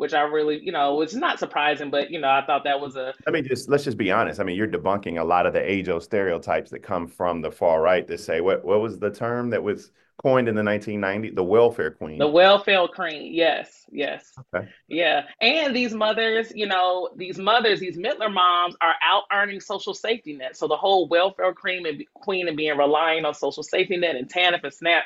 which 0.00 0.14
I 0.14 0.22
really, 0.22 0.58
you 0.64 0.72
know, 0.72 0.94
was 0.94 1.14
not 1.14 1.38
surprising, 1.38 1.90
but 1.90 2.10
you 2.10 2.18
know, 2.18 2.30
I 2.30 2.42
thought 2.46 2.64
that 2.64 2.80
was 2.80 2.96
a. 2.96 3.12
I 3.26 3.30
mean, 3.30 3.46
just 3.46 3.68
let's 3.68 3.84
just 3.84 3.98
be 3.98 4.10
honest. 4.10 4.40
I 4.40 4.44
mean, 4.44 4.56
you're 4.56 4.66
debunking 4.66 5.20
a 5.20 5.24
lot 5.24 5.44
of 5.44 5.52
the 5.52 5.60
age-old 5.60 6.02
stereotypes 6.02 6.70
that 6.70 6.78
come 6.78 7.06
from 7.06 7.42
the 7.42 7.50
far 7.50 7.82
right 7.82 8.06
that 8.06 8.18
say 8.18 8.40
what 8.40 8.64
what 8.64 8.80
was 8.80 8.98
the 8.98 9.10
term 9.10 9.50
that 9.50 9.62
was 9.62 9.90
coined 10.22 10.48
in 10.48 10.54
the 10.54 10.62
1990s? 10.62 11.34
The 11.34 11.44
welfare 11.44 11.90
queen. 11.90 12.18
The 12.18 12.28
welfare 12.28 12.88
queen. 12.88 13.34
Yes, 13.34 13.84
yes. 13.92 14.32
Okay. 14.54 14.68
Yeah, 14.88 15.24
and 15.42 15.76
these 15.76 15.92
mothers, 15.92 16.50
you 16.54 16.66
know, 16.66 17.10
these 17.16 17.38
mothers, 17.38 17.78
these 17.78 17.98
middler 17.98 18.30
moms 18.30 18.76
are 18.80 18.94
out 19.04 19.24
earning 19.30 19.60
social 19.60 19.92
safety 19.92 20.32
net. 20.32 20.56
So 20.56 20.66
the 20.66 20.76
whole 20.76 21.08
welfare 21.08 21.52
queen 21.52 21.86
and 21.86 22.02
queen 22.14 22.48
and 22.48 22.56
being 22.56 22.78
relying 22.78 23.26
on 23.26 23.34
social 23.34 23.62
safety 23.62 23.98
net 23.98 24.16
and 24.16 24.32
TANF 24.32 24.64
and 24.64 24.72
SNAP 24.72 25.04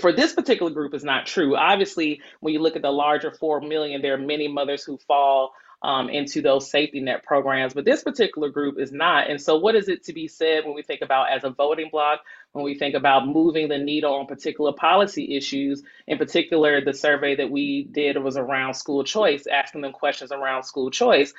for 0.00 0.12
this 0.12 0.32
particular 0.32 0.72
group 0.72 0.94
is 0.94 1.04
not 1.04 1.26
true. 1.26 1.56
Obviously, 1.56 2.20
when 2.40 2.54
you 2.54 2.60
look 2.60 2.76
at 2.76 2.82
the 2.82 2.90
larger 2.90 3.30
4 3.30 3.60
million, 3.60 4.02
there 4.02 4.14
are 4.14 4.18
many 4.18 4.48
mothers 4.48 4.84
who 4.84 4.98
fall 4.98 5.52
um, 5.82 6.08
into 6.08 6.40
those 6.40 6.70
safety 6.70 7.00
net 7.00 7.22
programs, 7.24 7.74
but 7.74 7.84
this 7.84 8.02
particular 8.02 8.48
group 8.48 8.78
is 8.78 8.90
not. 8.90 9.28
And 9.28 9.40
so, 9.40 9.58
what 9.58 9.74
is 9.74 9.88
it 9.88 10.04
to 10.04 10.14
be 10.14 10.28
said 10.28 10.64
when 10.64 10.74
we 10.74 10.82
think 10.82 11.02
about 11.02 11.30
as 11.30 11.44
a 11.44 11.50
voting 11.50 11.90
bloc, 11.92 12.20
when 12.52 12.64
we 12.64 12.78
think 12.78 12.94
about 12.94 13.28
moving 13.28 13.68
the 13.68 13.76
needle 13.76 14.14
on 14.14 14.26
particular 14.26 14.72
policy 14.72 15.36
issues? 15.36 15.82
In 16.06 16.16
particular, 16.16 16.82
the 16.82 16.94
survey 16.94 17.36
that 17.36 17.50
we 17.50 17.84
did 17.84 18.16
was 18.16 18.38
around 18.38 18.74
school 18.74 19.04
choice, 19.04 19.46
asking 19.46 19.82
them 19.82 19.92
questions 19.92 20.32
around 20.32 20.62
school 20.62 20.90
choice. 20.90 21.34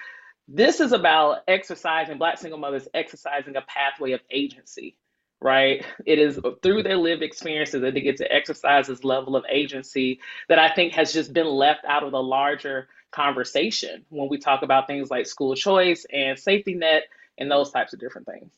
This 0.47 0.79
is 0.79 0.91
about 0.91 1.39
exercising, 1.47 2.19
Black 2.19 2.37
single 2.37 2.59
mothers 2.59 2.87
exercising 2.93 3.55
a 3.55 3.61
pathway 3.61 4.11
of 4.11 4.21
agency 4.29 4.95
right? 5.45 5.85
It 6.07 6.17
is 6.17 6.39
through 6.63 6.81
their 6.81 6.97
lived 6.97 7.21
experiences 7.21 7.79
that 7.81 7.93
they 7.93 8.01
get 8.01 8.17
to 8.17 8.33
exercise 8.33 8.87
this 8.87 9.03
level 9.03 9.35
of 9.35 9.45
agency 9.47 10.19
that 10.49 10.57
I 10.57 10.73
think 10.73 10.91
has 10.93 11.13
just 11.13 11.33
been 11.33 11.45
left 11.45 11.85
out 11.85 12.01
of 12.03 12.11
the 12.11 12.21
larger 12.21 12.87
conversation 13.11 14.03
when 14.09 14.27
we 14.27 14.39
talk 14.39 14.63
about 14.63 14.87
things 14.87 15.11
like 15.11 15.27
school 15.27 15.53
choice 15.53 16.03
and 16.11 16.37
safety 16.37 16.73
net 16.73 17.03
and 17.37 17.49
those 17.49 17.69
types 17.69 17.93
of 17.93 17.99
different 17.99 18.25
things. 18.25 18.49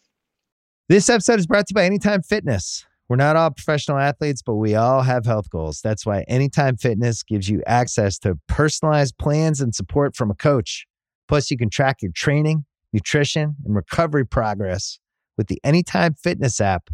This 0.88 1.10
episode 1.10 1.39
is 1.39 1.46
brought 1.46 1.67
to 1.67 1.72
you 1.72 1.75
by 1.75 1.84
Anytime 1.84 2.22
Fitness. 2.22 2.86
We're 3.10 3.17
not 3.17 3.36
all 3.36 3.51
professional 3.51 3.98
athletes, 3.98 4.41
but 4.41 4.56
we 4.56 4.75
all 4.75 5.01
have 5.01 5.25
health 5.25 5.50
goals. 5.50 5.82
That's 5.82 6.06
why 6.06 6.24
Anytime 6.29 6.77
Fitness 6.77 7.22
gives 7.22 7.50
you 7.50 7.62
access 7.67 8.17
to 8.20 8.39
personalized 8.48 9.17
plans 9.17 9.60
and 9.60 9.75
support 9.75 10.15
from 10.15 10.32
a 10.32 10.36
coach. 10.36 10.88
Plus, 11.27 11.51
you 11.51 11.58
can 11.58 11.70
track 11.70 12.01
your 12.01 12.13
training, 12.13 12.63
nutrition, 12.94 13.58
and 13.65 13.75
recovery 13.75 14.25
progress 14.25 15.00
with 15.38 15.48
the 15.48 15.60
Anytime 15.63 16.13
Fitness 16.15 16.60
app, 16.60 16.89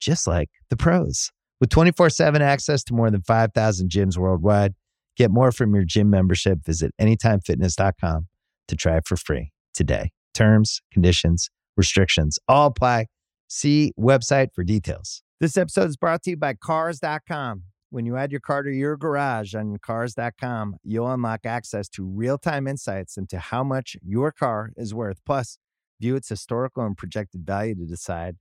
just 0.00 0.26
like 0.26 0.50
the 0.70 0.76
pros. 0.76 1.30
With 1.60 1.70
24 1.70 2.10
7 2.10 2.42
access 2.42 2.84
to 2.84 2.94
more 2.94 3.10
than 3.10 3.22
5,000 3.22 3.90
gyms 3.90 4.18
worldwide, 4.18 4.74
get 5.16 5.30
more 5.30 5.52
from 5.52 5.74
your 5.74 5.84
gym 5.84 6.10
membership. 6.10 6.64
Visit 6.64 6.92
AnytimeFitness.com 7.00 8.26
to 8.68 8.76
try 8.76 8.98
it 8.98 9.06
for 9.06 9.16
free 9.16 9.52
today. 9.72 10.10
Terms, 10.34 10.82
conditions, 10.92 11.50
restrictions 11.76 12.38
all 12.46 12.66
apply. 12.66 13.06
See 13.48 13.92
website 13.98 14.48
for 14.54 14.64
details. 14.64 15.22
This 15.40 15.56
episode 15.56 15.88
is 15.88 15.96
brought 15.96 16.22
to 16.24 16.30
you 16.30 16.36
by 16.36 16.54
Cars.com. 16.54 17.62
When 17.90 18.04
you 18.04 18.16
add 18.16 18.32
your 18.32 18.40
car 18.40 18.62
to 18.62 18.70
your 18.70 18.96
garage 18.96 19.54
on 19.54 19.76
Cars.com, 19.78 20.76
you'll 20.82 21.10
unlock 21.10 21.46
access 21.46 21.88
to 21.90 22.04
real 22.04 22.36
time 22.36 22.66
insights 22.66 23.16
into 23.16 23.38
how 23.38 23.62
much 23.62 23.96
your 24.02 24.32
car 24.32 24.72
is 24.76 24.92
worth. 24.92 25.24
Plus, 25.24 25.58
view 26.00 26.16
its 26.16 26.28
historical 26.28 26.84
and 26.84 26.96
projected 26.96 27.46
value 27.46 27.74
to 27.74 27.86
decide 27.86 28.36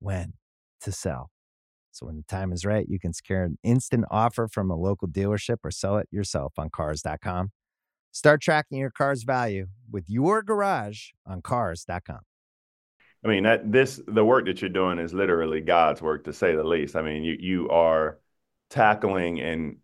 when 0.00 0.34
to 0.82 0.92
sell. 0.92 1.30
So 1.90 2.06
when 2.06 2.16
the 2.16 2.22
time 2.22 2.52
is 2.52 2.64
right, 2.64 2.86
you 2.88 3.00
can 3.00 3.12
secure 3.12 3.42
an 3.42 3.58
instant 3.62 4.04
offer 4.10 4.46
from 4.46 4.70
a 4.70 4.76
local 4.76 5.08
dealership 5.08 5.56
or 5.64 5.70
sell 5.70 5.98
it 5.98 6.08
yourself 6.10 6.52
on 6.56 6.70
cars.com. 6.70 7.50
Start 8.12 8.40
tracking 8.40 8.78
your 8.78 8.90
car's 8.90 9.24
value 9.24 9.66
with 9.90 10.04
your 10.08 10.42
garage 10.42 11.08
on 11.26 11.42
cars.com. 11.42 12.20
I 13.24 13.28
mean 13.28 13.42
that 13.42 13.70
this 13.72 14.00
the 14.06 14.24
work 14.24 14.46
that 14.46 14.60
you're 14.60 14.70
doing 14.70 14.98
is 14.98 15.12
literally 15.12 15.60
God's 15.60 16.00
work 16.00 16.24
to 16.24 16.32
say 16.32 16.54
the 16.54 16.62
least. 16.62 16.94
I 16.94 17.02
mean 17.02 17.24
you 17.24 17.36
you 17.38 17.68
are 17.68 18.20
tackling 18.70 19.40
and 19.40 19.78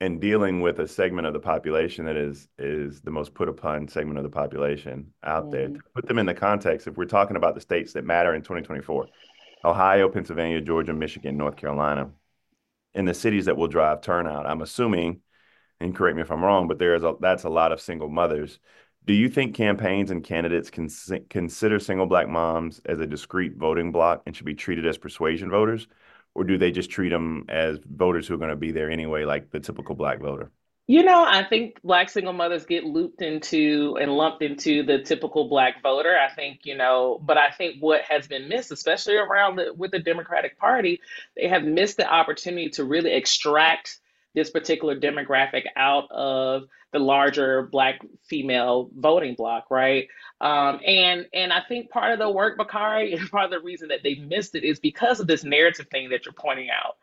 and 0.00 0.20
dealing 0.20 0.60
with 0.60 0.80
a 0.80 0.88
segment 0.88 1.26
of 1.26 1.32
the 1.32 1.40
population 1.40 2.04
that 2.06 2.16
is 2.16 2.48
is 2.58 3.00
the 3.00 3.10
most 3.10 3.34
put 3.34 3.48
upon 3.48 3.88
segment 3.88 4.18
of 4.18 4.24
the 4.24 4.30
population 4.30 5.12
out 5.22 5.46
mm. 5.46 5.52
there. 5.52 5.68
To 5.68 5.80
put 5.94 6.06
them 6.06 6.18
in 6.18 6.26
the 6.26 6.34
context, 6.34 6.86
if 6.86 6.96
we're 6.96 7.04
talking 7.04 7.36
about 7.36 7.54
the 7.54 7.60
states 7.60 7.92
that 7.92 8.04
matter 8.04 8.34
in 8.34 8.42
2024, 8.42 9.06
Ohio, 9.64 10.08
Pennsylvania, 10.08 10.60
Georgia, 10.60 10.92
Michigan, 10.92 11.36
North 11.36 11.56
Carolina, 11.56 12.10
in 12.94 13.04
the 13.04 13.14
cities 13.14 13.46
that 13.46 13.56
will 13.56 13.68
drive 13.68 14.00
turnout. 14.00 14.46
I'm 14.46 14.62
assuming, 14.62 15.20
and 15.80 15.94
correct 15.94 16.16
me 16.16 16.22
if 16.22 16.30
I'm 16.30 16.44
wrong, 16.44 16.68
but 16.68 16.78
there's 16.78 17.02
a 17.02 17.14
that's 17.20 17.44
a 17.44 17.48
lot 17.48 17.72
of 17.72 17.80
single 17.80 18.08
mothers. 18.08 18.58
Do 19.06 19.12
you 19.12 19.28
think 19.28 19.54
campaigns 19.54 20.10
and 20.10 20.24
candidates 20.24 20.70
can 20.70 20.88
consider 21.28 21.78
single 21.78 22.06
black 22.06 22.26
moms 22.26 22.80
as 22.86 23.00
a 23.00 23.06
discrete 23.06 23.54
voting 23.56 23.92
block 23.92 24.22
and 24.24 24.34
should 24.34 24.46
be 24.46 24.54
treated 24.54 24.86
as 24.86 24.96
persuasion 24.96 25.50
voters, 25.50 25.86
or 26.34 26.44
do 26.44 26.58
they 26.58 26.70
just 26.70 26.90
treat 26.90 27.10
them 27.10 27.44
as 27.48 27.78
voters 27.84 28.26
who 28.26 28.34
are 28.34 28.38
going 28.38 28.50
to 28.50 28.56
be 28.56 28.72
there 28.72 28.90
anyway, 28.90 29.24
like 29.24 29.50
the 29.50 29.60
typical 29.60 29.94
black 29.94 30.20
voter? 30.20 30.50
You 30.86 31.02
know, 31.02 31.24
I 31.24 31.42
think 31.44 31.80
black 31.82 32.10
single 32.10 32.34
mothers 32.34 32.66
get 32.66 32.84
looped 32.84 33.22
into 33.22 33.96
and 33.98 34.12
lumped 34.12 34.42
into 34.42 34.82
the 34.82 34.98
typical 34.98 35.48
black 35.48 35.82
voter. 35.82 36.14
I 36.14 36.34
think, 36.34 36.60
you 36.64 36.76
know, 36.76 37.18
but 37.24 37.38
I 37.38 37.50
think 37.52 37.76
what 37.80 38.02
has 38.02 38.26
been 38.26 38.50
missed, 38.50 38.70
especially 38.70 39.16
around 39.16 39.56
the, 39.56 39.72
with 39.72 39.92
the 39.92 39.98
Democratic 39.98 40.58
Party, 40.58 41.00
they 41.36 41.48
have 41.48 41.64
missed 41.64 41.96
the 41.96 42.06
opportunity 42.06 42.68
to 42.70 42.84
really 42.84 43.12
extract 43.12 43.98
this 44.34 44.50
particular 44.50 44.98
demographic 44.98 45.64
out 45.76 46.10
of 46.10 46.64
the 46.92 46.98
larger 46.98 47.62
black 47.62 48.00
female 48.24 48.90
voting 48.96 49.34
block, 49.34 49.70
right? 49.70 50.08
Um, 50.40 50.80
and 50.86 51.26
and 51.32 51.52
I 51.52 51.60
think 51.68 51.90
part 51.90 52.12
of 52.12 52.18
the 52.18 52.30
work, 52.30 52.56
Bakari, 52.56 53.12
and 53.16 53.30
part 53.30 53.46
of 53.46 53.50
the 53.50 53.60
reason 53.60 53.88
that 53.88 54.02
they 54.02 54.14
missed 54.14 54.54
it 54.54 54.64
is 54.64 54.78
because 54.78 55.20
of 55.20 55.26
this 55.26 55.44
narrative 55.44 55.86
thing 55.90 56.10
that 56.10 56.24
you're 56.24 56.34
pointing 56.34 56.68
out 56.70 56.96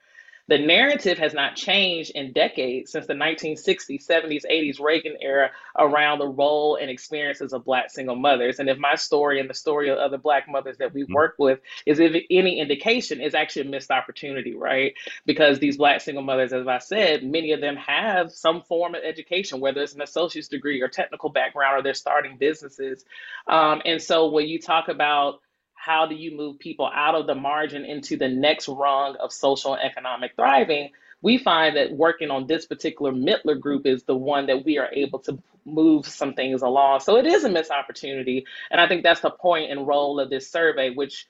the 0.48 0.58
narrative 0.58 1.18
has 1.18 1.34
not 1.34 1.56
changed 1.56 2.12
in 2.12 2.34
decades 2.34 2.92
since 2.92 3.08
the 3.08 3.14
1960s, 3.14 4.06
70s, 4.06 4.44
80s 4.50 4.80
Reagan 4.80 5.16
era 5.22 5.52
around 5.78 6.20
the 6.20 6.28
role 6.28 6.76
and 6.76 6.90
experiences 6.90 7.54
of 7.54 7.66
Black 7.66 7.90
single 7.90 8.16
mothers. 8.16 8.60
And 8.60 8.70
if 8.70 8.78
my 8.78 8.96
story 8.96 9.40
and 9.40 9.50
the 9.50 9.54
story 9.54 9.90
of 9.90 9.98
other 9.98 10.18
Black 10.18 10.50
mothers 10.50 10.78
that 10.78 10.94
we 10.94 11.04
mm-hmm. 11.04 11.14
work 11.14 11.36
with 11.38 11.60
is 11.86 12.00
if 12.00 12.16
any 12.30 12.60
indication, 12.60 13.22
is 13.22 13.36
actually 13.36 13.64
a 13.64 13.66
missed 13.66 13.92
opportunity, 13.92 14.56
right? 14.56 14.94
Because 15.26 15.60
these 15.60 15.78
Black 15.78 16.02
single 16.02 16.24
mothers, 16.24 16.54
as 16.54 16.68
I 16.68 16.80
said, 16.80 17.24
many 17.24 17.52
of 17.52 17.62
them 17.62 17.76
have 17.76 18.32
some 18.32 18.62
form 18.64 18.96
of 18.96 19.04
education, 19.04 19.60
whether 19.60 19.82
it's 19.82 19.94
an 19.94 20.02
associate's 20.02 20.48
degree 20.48 20.82
or 20.82 20.88
technical 20.88 21.30
background 21.30 21.80
or 21.80 21.84
they're 21.84 21.94
starting 21.94 22.38
businesses. 22.38 23.06
Um, 23.48 23.82
and 23.86 24.02
so 24.02 24.30
when 24.30 24.48
you 24.48 24.60
talk 24.60 24.88
about 24.88 25.40
how 25.84 26.06
do 26.06 26.14
you 26.14 26.38
move 26.38 26.60
people 26.60 26.88
out 26.94 27.16
of 27.16 27.26
the 27.26 27.34
margin 27.34 27.86
into 27.86 28.16
the 28.16 28.28
next 28.28 28.68
rung 28.68 29.16
of 29.16 29.34
social 29.34 29.74
and 29.74 29.82
economic 29.84 30.36
thriving? 30.36 30.92
We 31.24 31.40
find 31.40 31.76
that 31.76 31.92
working 31.92 32.30
on 32.30 32.46
this 32.46 32.68
particular 32.68 33.12
Middler 33.12 33.56
group 33.56 33.88
is 33.88 34.04
the 34.04 34.16
one 34.16 34.46
that 34.46 34.64
we 34.64 34.78
are 34.78 34.90
able 34.94 35.18
to 35.20 35.40
move 35.66 36.06
some 36.06 36.36
things 36.36 36.62
along. 36.62 37.00
So 37.00 37.18
it 37.18 37.26
is 37.26 37.46
a 37.46 37.50
missed 37.50 37.72
opportunity. 37.72 38.46
And 38.70 38.80
I 38.80 38.88
think 38.88 39.02
that's 39.02 39.22
the 39.22 39.32
point 39.32 39.72
and 39.72 39.88
role 39.88 40.20
of 40.20 40.30
this 40.30 40.52
survey, 40.52 40.92
which 40.92 41.28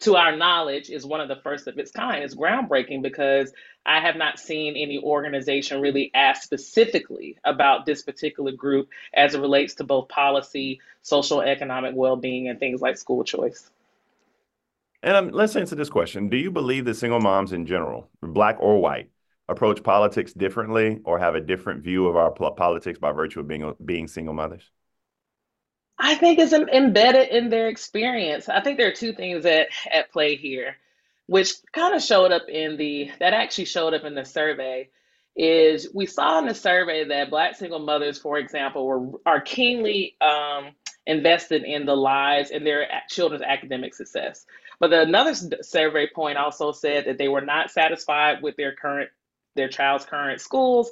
to 0.00 0.16
our 0.16 0.36
knowledge 0.36 0.90
is 0.90 1.06
one 1.06 1.22
of 1.22 1.28
the 1.28 1.40
first 1.42 1.66
of 1.66 1.78
its 1.78 1.90
kind. 1.90 2.22
It's 2.22 2.34
groundbreaking 2.34 3.00
because 3.02 3.54
I 3.86 4.00
have 4.00 4.16
not 4.16 4.38
seen 4.38 4.76
any 4.76 4.98
organization 4.98 5.80
really 5.80 6.10
ask 6.12 6.42
specifically 6.42 7.38
about 7.42 7.86
this 7.86 8.02
particular 8.02 8.52
group 8.52 8.90
as 9.14 9.34
it 9.34 9.40
relates 9.40 9.76
to 9.76 9.84
both 9.84 10.10
policy, 10.10 10.80
social, 11.00 11.40
economic 11.40 11.94
well 11.94 12.16
being, 12.16 12.48
and 12.48 12.60
things 12.60 12.82
like 12.82 12.98
school 12.98 13.24
choice. 13.24 13.70
And 15.04 15.16
um, 15.16 15.28
let's 15.32 15.54
answer 15.54 15.76
this 15.76 15.90
question: 15.90 16.30
Do 16.30 16.38
you 16.38 16.50
believe 16.50 16.86
that 16.86 16.94
single 16.94 17.20
moms 17.20 17.52
in 17.52 17.66
general, 17.66 18.08
black 18.22 18.56
or 18.58 18.80
white, 18.80 19.10
approach 19.50 19.82
politics 19.82 20.32
differently 20.32 21.00
or 21.04 21.18
have 21.18 21.34
a 21.34 21.42
different 21.42 21.84
view 21.84 22.08
of 22.08 22.16
our 22.16 22.30
politics 22.30 22.98
by 22.98 23.12
virtue 23.12 23.40
of 23.40 23.46
being 23.46 23.74
being 23.84 24.08
single 24.08 24.32
mothers? 24.32 24.70
I 25.98 26.14
think 26.14 26.38
it's 26.38 26.54
embedded 26.54 27.28
in 27.28 27.50
their 27.50 27.68
experience. 27.68 28.48
I 28.48 28.62
think 28.62 28.78
there 28.78 28.88
are 28.88 28.94
two 28.94 29.12
things 29.12 29.44
at, 29.44 29.68
at 29.92 30.10
play 30.10 30.36
here, 30.36 30.76
which 31.26 31.52
kind 31.72 31.94
of 31.94 32.02
showed 32.02 32.32
up 32.32 32.48
in 32.48 32.78
the 32.78 33.10
that 33.20 33.34
actually 33.34 33.66
showed 33.66 33.92
up 33.92 34.04
in 34.04 34.14
the 34.14 34.24
survey. 34.24 34.88
Is 35.36 35.86
we 35.92 36.06
saw 36.06 36.38
in 36.38 36.46
the 36.46 36.54
survey 36.54 37.04
that 37.08 37.28
Black 37.28 37.56
single 37.56 37.80
mothers, 37.80 38.18
for 38.18 38.38
example, 38.38 38.86
were 38.86 39.18
are 39.26 39.42
keenly 39.42 40.16
um, 40.22 40.70
invested 41.06 41.64
in 41.64 41.84
the 41.84 41.96
lives 41.96 42.50
and 42.50 42.66
their 42.66 42.86
children's 43.10 43.42
academic 43.42 43.94
success. 43.94 44.46
But 44.80 44.90
the, 44.90 45.02
another 45.02 45.34
survey 45.62 46.08
point 46.14 46.38
also 46.38 46.72
said 46.72 47.06
that 47.06 47.18
they 47.18 47.28
were 47.28 47.40
not 47.40 47.70
satisfied 47.70 48.42
with 48.42 48.56
their 48.56 48.74
current 48.74 49.10
their 49.56 49.68
child's 49.68 50.04
current 50.04 50.40
schools, 50.40 50.90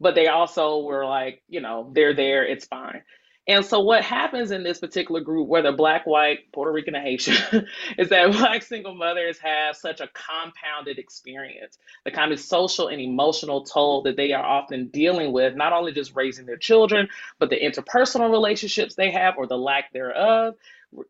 but 0.00 0.14
they 0.14 0.28
also 0.28 0.80
were 0.80 1.06
like, 1.06 1.42
you 1.48 1.60
know, 1.60 1.90
they're 1.94 2.14
there, 2.14 2.44
it's 2.44 2.66
fine. 2.66 3.02
And 3.48 3.64
so 3.64 3.80
what 3.80 4.04
happens 4.04 4.52
in 4.52 4.62
this 4.62 4.78
particular 4.78 5.20
group, 5.20 5.48
whether 5.48 5.72
black, 5.72 6.06
white, 6.06 6.52
Puerto 6.52 6.70
Rican, 6.70 6.94
or 6.94 7.00
Haitian, 7.00 7.66
is 7.98 8.08
that 8.10 8.30
black 8.38 8.62
single 8.62 8.94
mothers 8.94 9.38
have 9.38 9.76
such 9.76 10.00
a 10.00 10.08
compounded 10.14 10.98
experience, 10.98 11.78
the 12.04 12.12
kind 12.12 12.32
of 12.32 12.38
social 12.38 12.86
and 12.86 13.00
emotional 13.00 13.64
toll 13.64 14.02
that 14.02 14.16
they 14.16 14.32
are 14.32 14.44
often 14.44 14.88
dealing 14.88 15.32
with, 15.32 15.56
not 15.56 15.72
only 15.72 15.90
just 15.90 16.14
raising 16.14 16.46
their 16.46 16.56
children, 16.56 17.08
but 17.40 17.50
the 17.50 17.58
interpersonal 17.58 18.30
relationships 18.30 18.94
they 18.94 19.10
have 19.10 19.34
or 19.36 19.48
the 19.48 19.58
lack 19.58 19.92
thereof, 19.92 20.54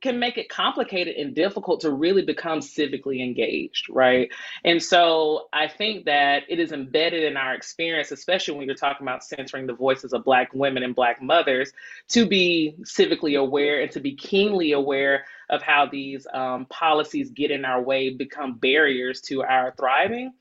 can 0.01 0.19
make 0.19 0.39
it 0.39 0.49
complicated 0.49 1.17
and 1.17 1.35
difficult 1.35 1.81
to 1.81 1.91
really 1.91 2.23
become 2.23 2.61
civically 2.61 3.23
engaged, 3.23 3.89
right? 3.91 4.31
And 4.65 4.83
so 4.83 5.49
I 5.53 5.69
think 5.69 6.05
that 6.05 6.45
it 6.49 6.61
is 6.61 6.73
embedded 6.73 7.25
in 7.25 7.37
our 7.37 7.55
experience, 7.55 8.13
especially 8.13 8.57
when 8.57 8.67
you're 8.67 8.77
talking 8.77 9.07
about 9.07 9.25
centering 9.25 9.67
the 9.67 9.75
voices 9.75 10.13
of 10.13 10.25
Black 10.25 10.53
women 10.55 10.83
and 10.83 10.95
Black 10.95 11.21
mothers, 11.21 11.73
to 12.09 12.27
be 12.27 12.75
civically 12.83 13.39
aware 13.39 13.81
and 13.81 13.91
to 13.93 14.01
be 14.01 14.15
keenly 14.15 14.73
aware 14.73 15.25
of 15.51 15.63
how 15.63 15.87
these 15.87 16.27
um, 16.33 16.67
policies 16.67 17.31
get 17.31 17.51
in 17.51 17.65
our 17.65 17.83
way, 17.83 18.11
become 18.11 18.55
barriers 18.55 19.21
to 19.23 19.43
our 19.43 19.75
thriving. 19.77 20.33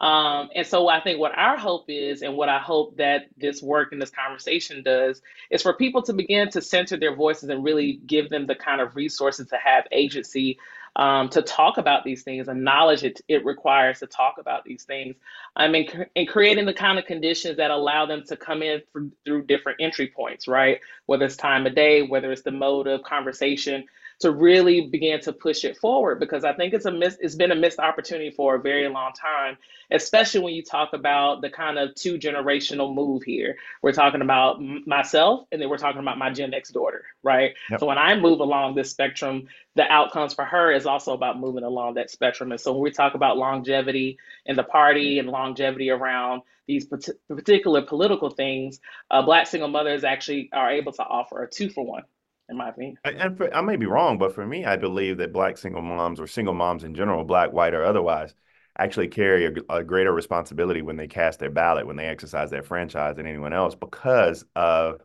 Um, 0.00 0.50
and 0.54 0.66
so 0.66 0.88
I 0.88 1.00
think 1.00 1.18
what 1.18 1.36
our 1.36 1.56
hope 1.56 1.86
is, 1.88 2.22
and 2.22 2.36
what 2.36 2.48
I 2.48 2.58
hope 2.58 2.96
that 2.98 3.26
this 3.36 3.62
work 3.62 3.92
and 3.92 4.00
this 4.00 4.10
conversation 4.10 4.82
does, 4.82 5.20
is 5.50 5.62
for 5.62 5.74
people 5.74 6.02
to 6.02 6.12
begin 6.12 6.50
to 6.50 6.62
center 6.62 6.96
their 6.96 7.16
voices 7.16 7.48
and 7.48 7.64
really 7.64 8.00
give 8.06 8.30
them 8.30 8.46
the 8.46 8.54
kind 8.54 8.80
of 8.80 8.94
resources 8.96 9.48
to 9.48 9.56
have 9.56 9.86
agency 9.90 10.58
um, 10.96 11.28
to 11.30 11.42
talk 11.42 11.78
about 11.78 12.04
these 12.04 12.22
things 12.22 12.48
and 12.48 12.64
knowledge 12.64 13.04
it, 13.04 13.20
it 13.28 13.44
requires 13.44 14.00
to 14.00 14.06
talk 14.06 14.36
about 14.38 14.64
these 14.64 14.84
things. 14.84 15.16
I 15.56 15.68
mean, 15.68 15.88
and 16.16 16.28
creating 16.28 16.66
the 16.66 16.74
kind 16.74 16.98
of 16.98 17.04
conditions 17.06 17.56
that 17.58 17.70
allow 17.70 18.06
them 18.06 18.24
to 18.28 18.36
come 18.36 18.62
in 18.62 18.82
through, 18.92 19.12
through 19.24 19.46
different 19.46 19.80
entry 19.80 20.08
points, 20.08 20.48
right? 20.48 20.80
Whether 21.06 21.26
it's 21.26 21.36
time 21.36 21.66
of 21.66 21.74
day, 21.74 22.02
whether 22.02 22.32
it's 22.32 22.42
the 22.42 22.50
mode 22.50 22.88
of 22.88 23.02
conversation, 23.02 23.84
to 24.20 24.32
really 24.32 24.88
begin 24.88 25.20
to 25.20 25.32
push 25.32 25.64
it 25.64 25.76
forward 25.76 26.18
because 26.18 26.44
I 26.44 26.52
think 26.52 26.74
it's 26.74 26.86
a 26.86 26.90
miss, 26.90 27.16
it's 27.20 27.36
been 27.36 27.52
a 27.52 27.56
missed 27.56 27.78
opportunity 27.78 28.30
for 28.30 28.56
a 28.56 28.60
very 28.60 28.88
long 28.88 29.12
time, 29.12 29.56
especially 29.92 30.40
when 30.40 30.54
you 30.54 30.62
talk 30.62 30.92
about 30.92 31.40
the 31.40 31.50
kind 31.50 31.78
of 31.78 31.94
two 31.94 32.18
generational 32.18 32.92
move 32.92 33.22
here. 33.22 33.56
We're 33.80 33.92
talking 33.92 34.20
about 34.20 34.60
myself 34.60 35.46
and 35.52 35.62
then 35.62 35.68
we're 35.68 35.78
talking 35.78 36.00
about 36.00 36.18
my 36.18 36.30
Gen 36.30 36.52
X 36.52 36.70
daughter, 36.70 37.04
right? 37.22 37.54
Yep. 37.70 37.80
So 37.80 37.86
when 37.86 37.98
I 37.98 38.16
move 38.16 38.40
along 38.40 38.74
this 38.74 38.90
spectrum, 38.90 39.46
the 39.76 39.84
outcomes 39.84 40.34
for 40.34 40.44
her 40.44 40.72
is 40.72 40.86
also 40.86 41.12
about 41.12 41.38
moving 41.38 41.62
along 41.62 41.94
that 41.94 42.10
spectrum. 42.10 42.50
And 42.50 42.60
so 42.60 42.72
when 42.72 42.82
we 42.82 42.90
talk 42.90 43.14
about 43.14 43.36
longevity 43.36 44.18
in 44.46 44.56
the 44.56 44.64
party 44.64 45.20
and 45.20 45.28
longevity 45.28 45.90
around 45.90 46.42
these 46.66 46.86
particular 46.86 47.82
political 47.82 48.30
things, 48.30 48.80
uh, 49.10 49.22
Black 49.22 49.46
single 49.46 49.68
mothers 49.68 50.02
actually 50.02 50.50
are 50.52 50.72
able 50.72 50.92
to 50.92 51.02
offer 51.02 51.44
a 51.44 51.48
two 51.48 51.70
for 51.70 51.84
one 51.84 52.02
in 52.48 52.56
my 52.56 52.70
opinion. 52.70 52.96
And 53.04 53.36
for, 53.36 53.52
I 53.54 53.60
may 53.60 53.76
be 53.76 53.86
wrong, 53.86 54.18
but 54.18 54.34
for 54.34 54.46
me, 54.46 54.64
I 54.64 54.76
believe 54.76 55.18
that 55.18 55.32
black 55.32 55.58
single 55.58 55.82
moms 55.82 56.20
or 56.20 56.26
single 56.26 56.54
moms 56.54 56.84
in 56.84 56.94
general, 56.94 57.24
black, 57.24 57.52
white, 57.52 57.74
or 57.74 57.84
otherwise, 57.84 58.34
actually 58.78 59.08
carry 59.08 59.46
a, 59.46 59.52
a, 59.68 59.84
greater 59.84 60.12
responsibility 60.12 60.82
when 60.82 60.96
they 60.96 61.08
cast 61.08 61.40
their 61.40 61.50
ballot, 61.50 61.86
when 61.86 61.96
they 61.96 62.06
exercise 62.06 62.50
their 62.50 62.62
franchise 62.62 63.16
than 63.16 63.26
anyone 63.26 63.52
else, 63.52 63.74
because 63.74 64.44
of 64.54 65.00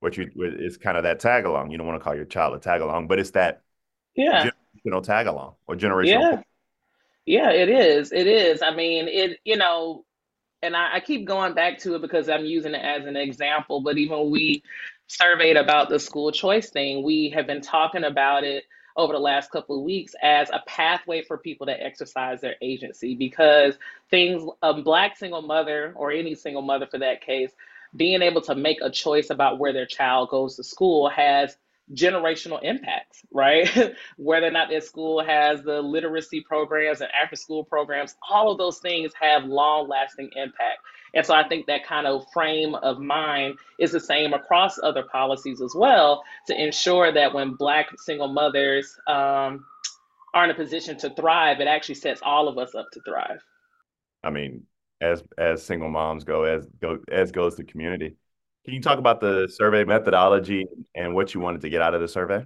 what 0.00 0.16
you 0.16 0.30
it's 0.36 0.76
kind 0.76 0.96
of 0.96 1.04
that 1.04 1.20
tag 1.20 1.44
along. 1.44 1.70
You 1.70 1.78
don't 1.78 1.86
want 1.86 1.98
to 1.98 2.04
call 2.04 2.14
your 2.14 2.24
child 2.24 2.54
a 2.54 2.58
tag 2.58 2.80
along, 2.80 3.08
but 3.08 3.18
it's 3.18 3.30
that 3.32 3.62
yeah 4.14 4.50
generational 4.84 5.02
tag 5.02 5.26
along 5.26 5.54
or 5.66 5.74
generational. 5.74 6.42
Yeah, 7.24 7.50
yeah, 7.50 7.50
it 7.50 7.68
is. 7.68 8.12
It 8.12 8.26
is. 8.26 8.62
I 8.62 8.74
mean, 8.74 9.08
it. 9.08 9.38
You 9.44 9.56
know, 9.56 10.04
and 10.62 10.76
I, 10.76 10.96
I 10.96 11.00
keep 11.00 11.26
going 11.26 11.54
back 11.54 11.78
to 11.80 11.94
it 11.94 12.02
because 12.02 12.28
I'm 12.28 12.44
using 12.44 12.74
it 12.74 12.82
as 12.84 13.06
an 13.06 13.16
example. 13.16 13.80
But 13.80 13.98
even 13.98 14.30
we 14.30 14.62
surveyed 15.06 15.56
about 15.56 15.88
the 15.88 15.98
school 15.98 16.32
choice 16.32 16.70
thing, 16.70 17.04
we 17.04 17.30
have 17.30 17.46
been 17.46 17.60
talking 17.60 18.04
about 18.04 18.44
it 18.44 18.64
over 18.96 19.12
the 19.12 19.18
last 19.18 19.50
couple 19.50 19.78
of 19.78 19.84
weeks 19.84 20.14
as 20.22 20.48
a 20.50 20.62
pathway 20.66 21.22
for 21.22 21.38
people 21.38 21.66
to 21.66 21.72
exercise 21.72 22.40
their 22.40 22.56
agency 22.62 23.14
because 23.14 23.76
things 24.10 24.42
a 24.62 24.82
black 24.82 25.16
single 25.16 25.42
mother 25.42 25.92
or 25.96 26.10
any 26.10 26.34
single 26.34 26.62
mother 26.62 26.86
for 26.86 26.98
that 26.98 27.20
case 27.20 27.50
being 27.94 28.22
able 28.22 28.40
to 28.42 28.54
make 28.54 28.78
a 28.82 28.90
choice 28.90 29.30
about 29.30 29.58
where 29.58 29.72
their 29.72 29.86
child 29.86 30.28
goes 30.30 30.56
to 30.56 30.64
school 30.64 31.08
has 31.08 31.56
generational 31.94 32.58
impacts, 32.62 33.22
right? 33.30 33.68
Whether 34.16 34.46
or 34.46 34.50
not 34.50 34.68
their 34.68 34.80
school 34.80 35.24
has 35.24 35.62
the 35.62 35.80
literacy 35.80 36.40
programs 36.40 37.00
and 37.00 37.10
after 37.12 37.36
school 37.36 37.64
programs, 37.64 38.16
all 38.28 38.50
of 38.50 38.58
those 38.58 38.78
things 38.78 39.12
have 39.20 39.44
long 39.44 39.88
lasting 39.88 40.30
impact. 40.34 40.80
And 41.14 41.24
so 41.24 41.34
I 41.34 41.48
think 41.48 41.66
that 41.66 41.86
kind 41.86 42.06
of 42.06 42.26
frame 42.32 42.74
of 42.74 42.98
mind 42.98 43.58
is 43.78 43.92
the 43.92 44.00
same 44.00 44.34
across 44.34 44.78
other 44.82 45.04
policies 45.04 45.62
as 45.62 45.74
well 45.74 46.22
to 46.46 46.62
ensure 46.62 47.12
that 47.12 47.32
when 47.32 47.54
Black 47.54 47.86
single 47.98 48.28
mothers 48.28 48.98
um, 49.06 49.64
are 50.34 50.44
in 50.44 50.50
a 50.50 50.54
position 50.54 50.98
to 50.98 51.10
thrive, 51.10 51.60
it 51.60 51.68
actually 51.68 51.94
sets 51.94 52.20
all 52.22 52.48
of 52.48 52.58
us 52.58 52.74
up 52.74 52.86
to 52.92 53.00
thrive. 53.00 53.40
I 54.22 54.30
mean, 54.30 54.64
as 55.00 55.22
as 55.38 55.64
single 55.64 55.88
moms 55.88 56.24
go, 56.24 56.44
as 56.44 56.66
go 56.80 56.98
as 57.10 57.30
goes 57.30 57.56
the 57.56 57.64
community. 57.64 58.16
Can 58.66 58.74
you 58.74 58.80
talk 58.80 58.98
about 58.98 59.20
the 59.20 59.46
survey 59.48 59.84
methodology 59.84 60.66
and 60.96 61.14
what 61.14 61.32
you 61.32 61.40
wanted 61.40 61.60
to 61.60 61.70
get 61.70 61.82
out 61.82 61.94
of 61.94 62.00
the 62.00 62.08
survey? 62.08 62.44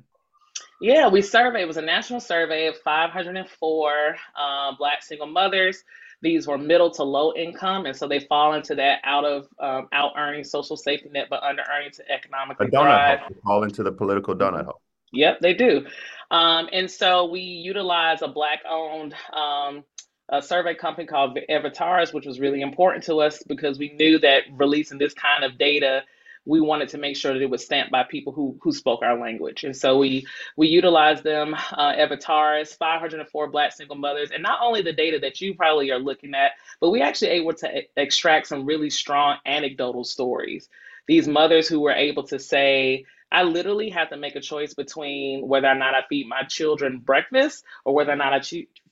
Yeah, 0.78 1.08
we 1.08 1.22
surveyed. 1.22 1.62
It 1.62 1.66
was 1.66 1.78
a 1.78 1.82
national 1.82 2.20
survey 2.20 2.66
of 2.66 2.76
504 2.76 4.16
uh, 4.36 4.72
Black 4.76 5.02
single 5.02 5.26
mothers. 5.26 5.82
These 6.20 6.46
were 6.46 6.58
middle 6.58 6.90
to 6.90 7.04
low 7.04 7.32
income, 7.32 7.86
and 7.86 7.96
so 7.96 8.06
they 8.06 8.20
fall 8.20 8.52
into 8.52 8.74
that 8.74 9.00
out 9.04 9.24
of 9.24 9.48
um, 9.58 9.88
out 9.92 10.12
earning 10.18 10.44
social 10.44 10.76
safety 10.76 11.08
net, 11.10 11.28
but 11.30 11.42
under 11.42 11.62
earning 11.74 11.90
to 11.92 12.10
economic. 12.10 12.60
A 12.60 12.66
donut 12.66 13.20
hole. 13.20 13.36
Fall 13.42 13.64
into 13.64 13.82
the 13.82 13.92
political 13.92 14.34
donut 14.34 14.66
hole. 14.66 14.82
Yep, 15.12 15.40
they 15.40 15.54
do. 15.54 15.86
Um, 16.30 16.68
and 16.70 16.90
so 16.90 17.30
we 17.30 17.40
utilize 17.40 18.20
a 18.20 18.28
black 18.28 18.60
owned 18.68 19.14
um, 19.32 19.84
a 20.30 20.40
survey 20.40 20.74
company 20.74 21.06
called 21.06 21.38
Evitaris, 21.48 22.14
which 22.14 22.26
was 22.26 22.40
really 22.40 22.60
important 22.60 23.04
to 23.04 23.20
us 23.20 23.42
because 23.42 23.78
we 23.78 23.92
knew 23.92 24.18
that 24.20 24.44
releasing 24.52 24.98
this 24.98 25.12
kind 25.12 25.44
of 25.44 25.58
data, 25.58 26.02
we 26.46 26.60
wanted 26.60 26.88
to 26.90 26.98
make 26.98 27.16
sure 27.16 27.32
that 27.32 27.42
it 27.42 27.50
was 27.50 27.64
stamped 27.64 27.92
by 27.92 28.04
people 28.04 28.32
who 28.32 28.56
who 28.62 28.72
spoke 28.72 29.02
our 29.02 29.18
language. 29.18 29.64
And 29.64 29.76
so 29.76 29.98
we 29.98 30.26
we 30.56 30.68
utilized 30.68 31.24
them, 31.24 31.54
uh, 31.54 31.92
Evitaris, 31.94 32.76
504 32.76 33.50
Black 33.50 33.72
single 33.72 33.96
mothers, 33.96 34.30
and 34.30 34.42
not 34.42 34.60
only 34.62 34.82
the 34.82 34.92
data 34.92 35.18
that 35.20 35.40
you 35.40 35.54
probably 35.54 35.90
are 35.90 35.98
looking 35.98 36.34
at, 36.34 36.52
but 36.80 36.90
we 36.90 37.02
actually 37.02 37.32
able 37.32 37.54
to 37.54 37.82
extract 37.96 38.46
some 38.46 38.64
really 38.64 38.90
strong 38.90 39.36
anecdotal 39.44 40.04
stories. 40.04 40.68
These 41.06 41.26
mothers 41.26 41.68
who 41.68 41.80
were 41.80 41.92
able 41.92 42.22
to 42.28 42.38
say, 42.38 43.04
I 43.32 43.42
literally 43.42 43.90
have 43.90 44.10
to 44.10 44.16
make 44.16 44.36
a 44.36 44.40
choice 44.40 44.74
between 44.74 45.46
whether 45.46 45.68
or 45.68 45.74
not 45.74 45.94
I 45.94 46.02
feed 46.08 46.28
my 46.28 46.42
children 46.42 46.98
breakfast 46.98 47.64
or 47.84 47.94
whether 47.94 48.12
or 48.12 48.16
not 48.16 48.32
I 48.32 48.40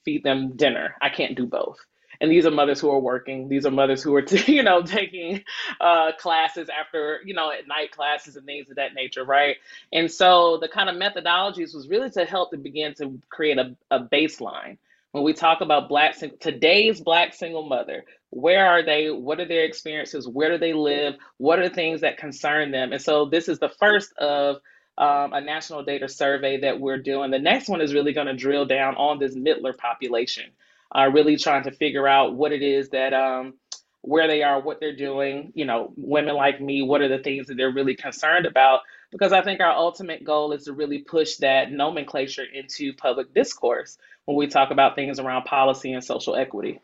feed 0.04 0.24
them 0.24 0.56
dinner. 0.56 0.94
I 1.00 1.08
can't 1.08 1.36
do 1.36 1.46
both. 1.46 1.78
And 2.20 2.30
these 2.30 2.46
are 2.46 2.50
mothers 2.50 2.80
who 2.80 2.90
are 2.90 2.98
working. 2.98 3.48
These 3.48 3.64
are 3.64 3.70
mothers 3.70 4.02
who 4.02 4.14
are, 4.14 4.22
t- 4.22 4.52
you 4.56 4.62
know, 4.62 4.82
taking 4.82 5.42
uh, 5.80 6.12
classes 6.18 6.68
after, 6.68 7.20
you 7.24 7.34
know, 7.34 7.52
at 7.52 7.68
night 7.68 7.92
classes 7.92 8.36
and 8.36 8.44
things 8.44 8.68
of 8.70 8.76
that 8.76 8.94
nature, 8.94 9.24
right? 9.24 9.56
And 9.92 10.10
so 10.10 10.58
the 10.60 10.68
kind 10.68 10.88
of 10.88 10.96
methodologies 10.96 11.74
was 11.74 11.88
really 11.88 12.10
to 12.10 12.24
help 12.24 12.50
to 12.50 12.56
begin 12.56 12.94
to 12.94 13.20
create 13.30 13.58
a, 13.58 13.76
a 13.90 14.00
baseline. 14.00 14.78
When 15.12 15.24
we 15.24 15.32
talk 15.32 15.62
about 15.62 15.88
black 15.88 16.16
today's 16.38 17.00
black 17.00 17.32
single 17.34 17.66
mother, 17.66 18.04
where 18.30 18.66
are 18.66 18.82
they? 18.82 19.10
What 19.10 19.40
are 19.40 19.46
their 19.46 19.64
experiences? 19.64 20.28
Where 20.28 20.50
do 20.50 20.58
they 20.58 20.74
live? 20.74 21.14
What 21.38 21.58
are 21.58 21.68
the 21.68 21.74
things 21.74 22.02
that 22.02 22.18
concern 22.18 22.72
them? 22.72 22.92
And 22.92 23.00
so 23.00 23.24
this 23.24 23.48
is 23.48 23.58
the 23.58 23.70
first 23.70 24.12
of 24.18 24.56
um, 24.98 25.32
a 25.32 25.40
national 25.40 25.84
data 25.84 26.08
survey 26.08 26.60
that 26.60 26.80
we're 26.80 26.98
doing. 26.98 27.30
The 27.30 27.38
next 27.38 27.68
one 27.68 27.80
is 27.80 27.94
really 27.94 28.12
going 28.12 28.26
to 28.26 28.34
drill 28.34 28.66
down 28.66 28.96
on 28.96 29.20
this 29.20 29.34
Middler 29.36 29.72
population, 29.72 30.46
uh, 30.94 31.08
really 31.12 31.36
trying 31.36 31.62
to 31.64 31.70
figure 31.70 32.08
out 32.08 32.34
what 32.34 32.52
it 32.52 32.62
is 32.62 32.88
that, 32.90 33.14
um, 33.14 33.54
where 34.02 34.26
they 34.26 34.42
are, 34.42 34.60
what 34.60 34.80
they're 34.80 34.96
doing. 34.96 35.52
You 35.54 35.66
know, 35.66 35.92
women 35.96 36.34
like 36.34 36.60
me, 36.60 36.82
what 36.82 37.00
are 37.00 37.08
the 37.08 37.22
things 37.22 37.46
that 37.46 37.56
they're 37.56 37.72
really 37.72 37.94
concerned 37.94 38.44
about? 38.44 38.80
Because 39.12 39.32
I 39.32 39.40
think 39.40 39.60
our 39.60 39.72
ultimate 39.72 40.24
goal 40.24 40.52
is 40.52 40.64
to 40.64 40.72
really 40.72 40.98
push 40.98 41.36
that 41.36 41.70
nomenclature 41.70 42.44
into 42.52 42.92
public 42.92 43.32
discourse 43.32 43.98
when 44.24 44.36
we 44.36 44.48
talk 44.48 44.72
about 44.72 44.96
things 44.96 45.20
around 45.20 45.44
policy 45.44 45.92
and 45.92 46.02
social 46.02 46.34
equity. 46.34 46.80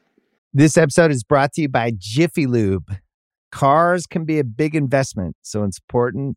This 0.52 0.78
episode 0.78 1.10
is 1.10 1.24
brought 1.24 1.52
to 1.54 1.62
you 1.62 1.68
by 1.68 1.92
Jiffy 1.98 2.46
Lube. 2.46 2.96
Cars 3.50 4.06
can 4.06 4.24
be 4.24 4.38
a 4.38 4.44
big 4.44 4.76
investment, 4.76 5.36
so 5.42 5.64
it's 5.64 5.78
important 5.78 6.36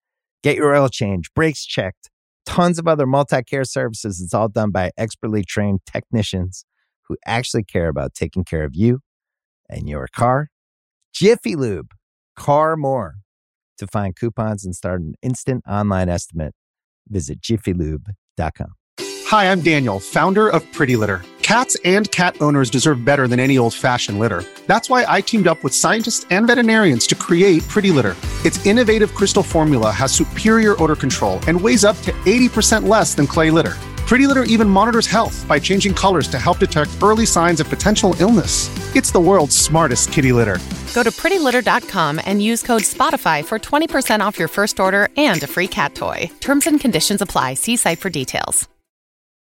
Get 0.43 0.55
your 0.55 0.75
oil 0.75 0.89
change, 0.89 1.31
brakes 1.35 1.65
checked, 1.65 2.09
tons 2.45 2.79
of 2.79 2.87
other 2.87 3.05
multi 3.05 3.43
care 3.43 3.63
services. 3.63 4.21
It's 4.21 4.33
all 4.33 4.49
done 4.49 4.71
by 4.71 4.91
expertly 4.97 5.43
trained 5.43 5.81
technicians 5.85 6.65
who 7.07 7.17
actually 7.25 7.63
care 7.63 7.89
about 7.89 8.13
taking 8.13 8.43
care 8.43 8.63
of 8.63 8.75
you 8.75 9.01
and 9.69 9.87
your 9.87 10.07
car. 10.15 10.47
Jiffy 11.13 11.55
Lube, 11.55 11.91
car 12.35 12.75
more. 12.75 13.15
To 13.77 13.87
find 13.87 14.15
coupons 14.15 14.63
and 14.63 14.75
start 14.75 15.01
an 15.01 15.15
instant 15.23 15.63
online 15.67 16.07
estimate, 16.07 16.53
visit 17.07 17.41
jiffylube.com. 17.41 18.73
Hi, 18.99 19.51
I'm 19.51 19.61
Daniel, 19.61 19.99
founder 19.99 20.49
of 20.49 20.63
Pretty 20.71 20.95
Litter. 20.95 21.21
Cats 21.41 21.75
and 21.83 22.09
cat 22.11 22.35
owners 22.41 22.69
deserve 22.69 23.03
better 23.03 23.27
than 23.27 23.39
any 23.39 23.57
old 23.57 23.73
fashioned 23.73 24.19
litter. 24.19 24.43
That's 24.67 24.89
why 24.89 25.05
I 25.07 25.21
teamed 25.21 25.47
up 25.47 25.63
with 25.63 25.73
scientists 25.73 26.25
and 26.29 26.47
veterinarians 26.47 27.07
to 27.07 27.15
create 27.15 27.67
Pretty 27.67 27.91
Litter. 27.91 28.15
Its 28.45 28.65
innovative 28.65 29.13
crystal 29.13 29.43
formula 29.43 29.91
has 29.91 30.11
superior 30.11 30.81
odor 30.81 30.95
control 30.95 31.39
and 31.47 31.59
weighs 31.59 31.85
up 31.85 31.97
to 32.01 32.11
80% 32.25 32.87
less 32.87 33.15
than 33.15 33.27
clay 33.27 33.51
litter. 33.51 33.75
Pretty 34.11 34.27
Litter 34.27 34.43
even 34.43 34.67
monitors 34.67 35.07
health 35.07 35.47
by 35.47 35.57
changing 35.57 35.93
colors 35.93 36.27
to 36.27 36.37
help 36.37 36.59
detect 36.59 36.89
early 37.01 37.25
signs 37.25 37.61
of 37.61 37.69
potential 37.69 38.13
illness. 38.19 38.69
It's 38.93 39.11
the 39.11 39.19
world's 39.21 39.55
smartest 39.55 40.11
kitty 40.11 40.33
litter. 40.33 40.59
Go 40.93 41.01
to 41.01 41.11
prettylitter.com 41.11 42.19
and 42.25 42.43
use 42.43 42.61
code 42.61 42.81
SPOTIFY 42.81 43.45
for 43.45 43.57
20% 43.57 44.19
off 44.19 44.37
your 44.37 44.49
first 44.49 44.81
order 44.81 45.07
and 45.15 45.41
a 45.43 45.47
free 45.47 45.67
cat 45.67 45.95
toy. 45.95 46.29
Terms 46.41 46.67
and 46.67 46.77
conditions 46.77 47.21
apply. 47.21 47.53
See 47.53 47.77
site 47.77 47.99
for 47.99 48.09
details. 48.09 48.67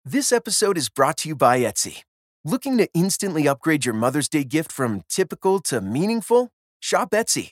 This 0.05 0.31
episode 0.31 0.77
is 0.77 0.89
brought 0.89 1.17
to 1.17 1.29
you 1.29 1.35
by 1.35 1.59
Etsy. 1.59 2.03
Looking 2.43 2.77
to 2.77 2.87
instantly 2.93 3.47
upgrade 3.47 3.85
your 3.85 3.95
Mother's 3.95 4.27
Day 4.27 4.43
gift 4.43 4.71
from 4.71 5.01
typical 5.07 5.59
to 5.61 5.79
meaningful? 5.79 6.49
Shop 6.79 7.11
Etsy. 7.11 7.51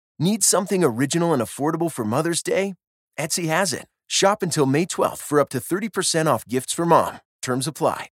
Need 0.21 0.43
something 0.43 0.83
original 0.83 1.33
and 1.33 1.41
affordable 1.41 1.91
for 1.91 2.05
Mother's 2.05 2.43
Day? 2.43 2.75
Etsy 3.17 3.47
has 3.47 3.73
it. 3.73 3.87
Shop 4.05 4.43
until 4.43 4.67
May 4.67 4.85
12th 4.85 5.17
for 5.17 5.39
up 5.39 5.49
to 5.49 5.57
30% 5.57 6.27
off 6.27 6.47
gifts 6.47 6.73
for 6.73 6.85
mom. 6.85 7.21
Terms 7.41 7.65
apply. 7.65 8.09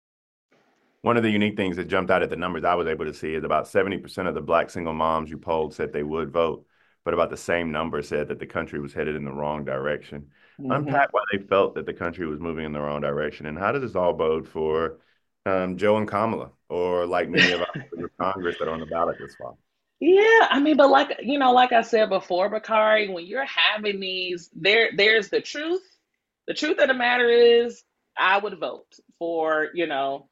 One 1.01 1.17
of 1.17 1.23
the 1.23 1.31
unique 1.31 1.57
things 1.57 1.77
that 1.77 1.87
jumped 1.87 2.11
out 2.11 2.21
at 2.21 2.29
the 2.29 2.35
numbers 2.35 2.63
I 2.63 2.75
was 2.75 2.85
able 2.85 3.05
to 3.05 3.13
see 3.15 3.33
is 3.33 3.43
about 3.43 3.65
70% 3.65 4.27
of 4.27 4.35
the 4.35 4.41
black 4.41 4.69
single 4.69 4.93
moms 4.93 5.31
you 5.31 5.39
polled 5.39 5.73
said 5.73 5.91
they 5.91 6.03
would 6.03 6.31
vote, 6.31 6.67
but 7.05 7.15
about 7.15 7.31
the 7.31 7.37
same 7.37 7.71
number 7.71 8.03
said 8.03 8.27
that 8.27 8.37
the 8.37 8.45
country 8.45 8.79
was 8.79 8.93
headed 8.93 9.15
in 9.15 9.25
the 9.25 9.33
wrong 9.33 9.65
direction. 9.65 10.27
Mm-hmm. 10.59 10.73
Unpack 10.73 11.11
why 11.11 11.23
they 11.31 11.39
felt 11.39 11.73
that 11.73 11.87
the 11.87 11.93
country 11.93 12.27
was 12.27 12.39
moving 12.39 12.65
in 12.65 12.71
the 12.71 12.81
wrong 12.81 13.01
direction, 13.01 13.47
and 13.47 13.57
how 13.57 13.71
does 13.71 13.81
this 13.81 13.95
all 13.95 14.13
bode 14.13 14.47
for 14.47 14.99
um, 15.47 15.75
Joe 15.75 15.97
and 15.97 16.07
Kamala, 16.07 16.51
or 16.69 17.07
like 17.07 17.29
many 17.29 17.51
of 17.51 17.61
us 17.61 17.69
in 17.97 18.07
Congress 18.19 18.57
that 18.59 18.67
are 18.67 18.75
on 18.75 18.79
the 18.79 18.85
ballot 18.85 19.17
this 19.19 19.35
fall? 19.37 19.57
Yeah, 20.05 20.47
I 20.51 20.59
mean, 20.61 20.77
but 20.77 20.89
like 20.91 21.19
you 21.23 21.39
know, 21.39 21.53
like 21.53 21.73
I 21.73 21.81
said 21.81 22.09
before, 22.09 22.49
Bakari, 22.49 23.09
when 23.09 23.25
you're 23.25 23.45
having 23.45 23.99
these, 24.01 24.49
there, 24.55 24.91
there's 24.95 25.29
the 25.29 25.41
truth. 25.41 25.81
The 26.47 26.53
truth 26.53 26.79
of 26.79 26.89
the 26.89 26.93
matter 26.95 27.29
is, 27.29 27.83
I 28.17 28.37
would 28.39 28.59
vote 28.59 28.87
for 29.19 29.69
you 29.73 29.87
know 29.87 30.29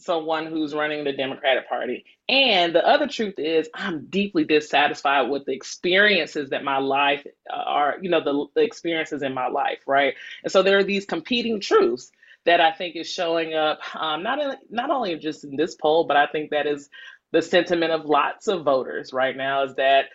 someone 0.00 0.46
who's 0.46 0.74
running 0.74 1.04
the 1.04 1.12
Democratic 1.12 1.68
Party. 1.68 2.04
And 2.28 2.74
the 2.74 2.86
other 2.86 3.08
truth 3.08 3.36
is, 3.38 3.70
I'm 3.74 4.06
deeply 4.06 4.44
dissatisfied 4.44 5.30
with 5.30 5.46
the 5.46 5.52
experiences 5.54 6.50
that 6.50 6.64
my 6.64 6.78
life 6.78 7.26
uh, 7.52 7.56
are, 7.56 7.96
you 8.02 8.10
know, 8.10 8.22
the, 8.22 8.46
the 8.56 8.62
experiences 8.62 9.22
in 9.22 9.34
my 9.34 9.48
life, 9.48 9.80
right? 9.86 10.14
And 10.44 10.52
so 10.52 10.62
there 10.62 10.78
are 10.78 10.84
these 10.84 11.06
competing 11.06 11.60
truths 11.60 12.12
that 12.46 12.60
I 12.60 12.72
think 12.72 12.96
is 12.96 13.10
showing 13.10 13.54
up, 13.54 13.80
um, 13.96 14.22
not 14.22 14.40
in, 14.40 14.54
not 14.70 14.90
only 14.90 15.16
just 15.16 15.44
in 15.44 15.56
this 15.56 15.76
poll, 15.76 16.04
but 16.04 16.16
I 16.18 16.26
think 16.28 16.50
that 16.50 16.66
is 16.66 16.90
the 17.32 17.42
sentiment 17.42 17.92
of 17.92 18.06
lots 18.06 18.48
of 18.48 18.64
voters 18.64 19.12
right 19.12 19.36
now 19.36 19.64
is 19.64 19.74
that 19.76 20.06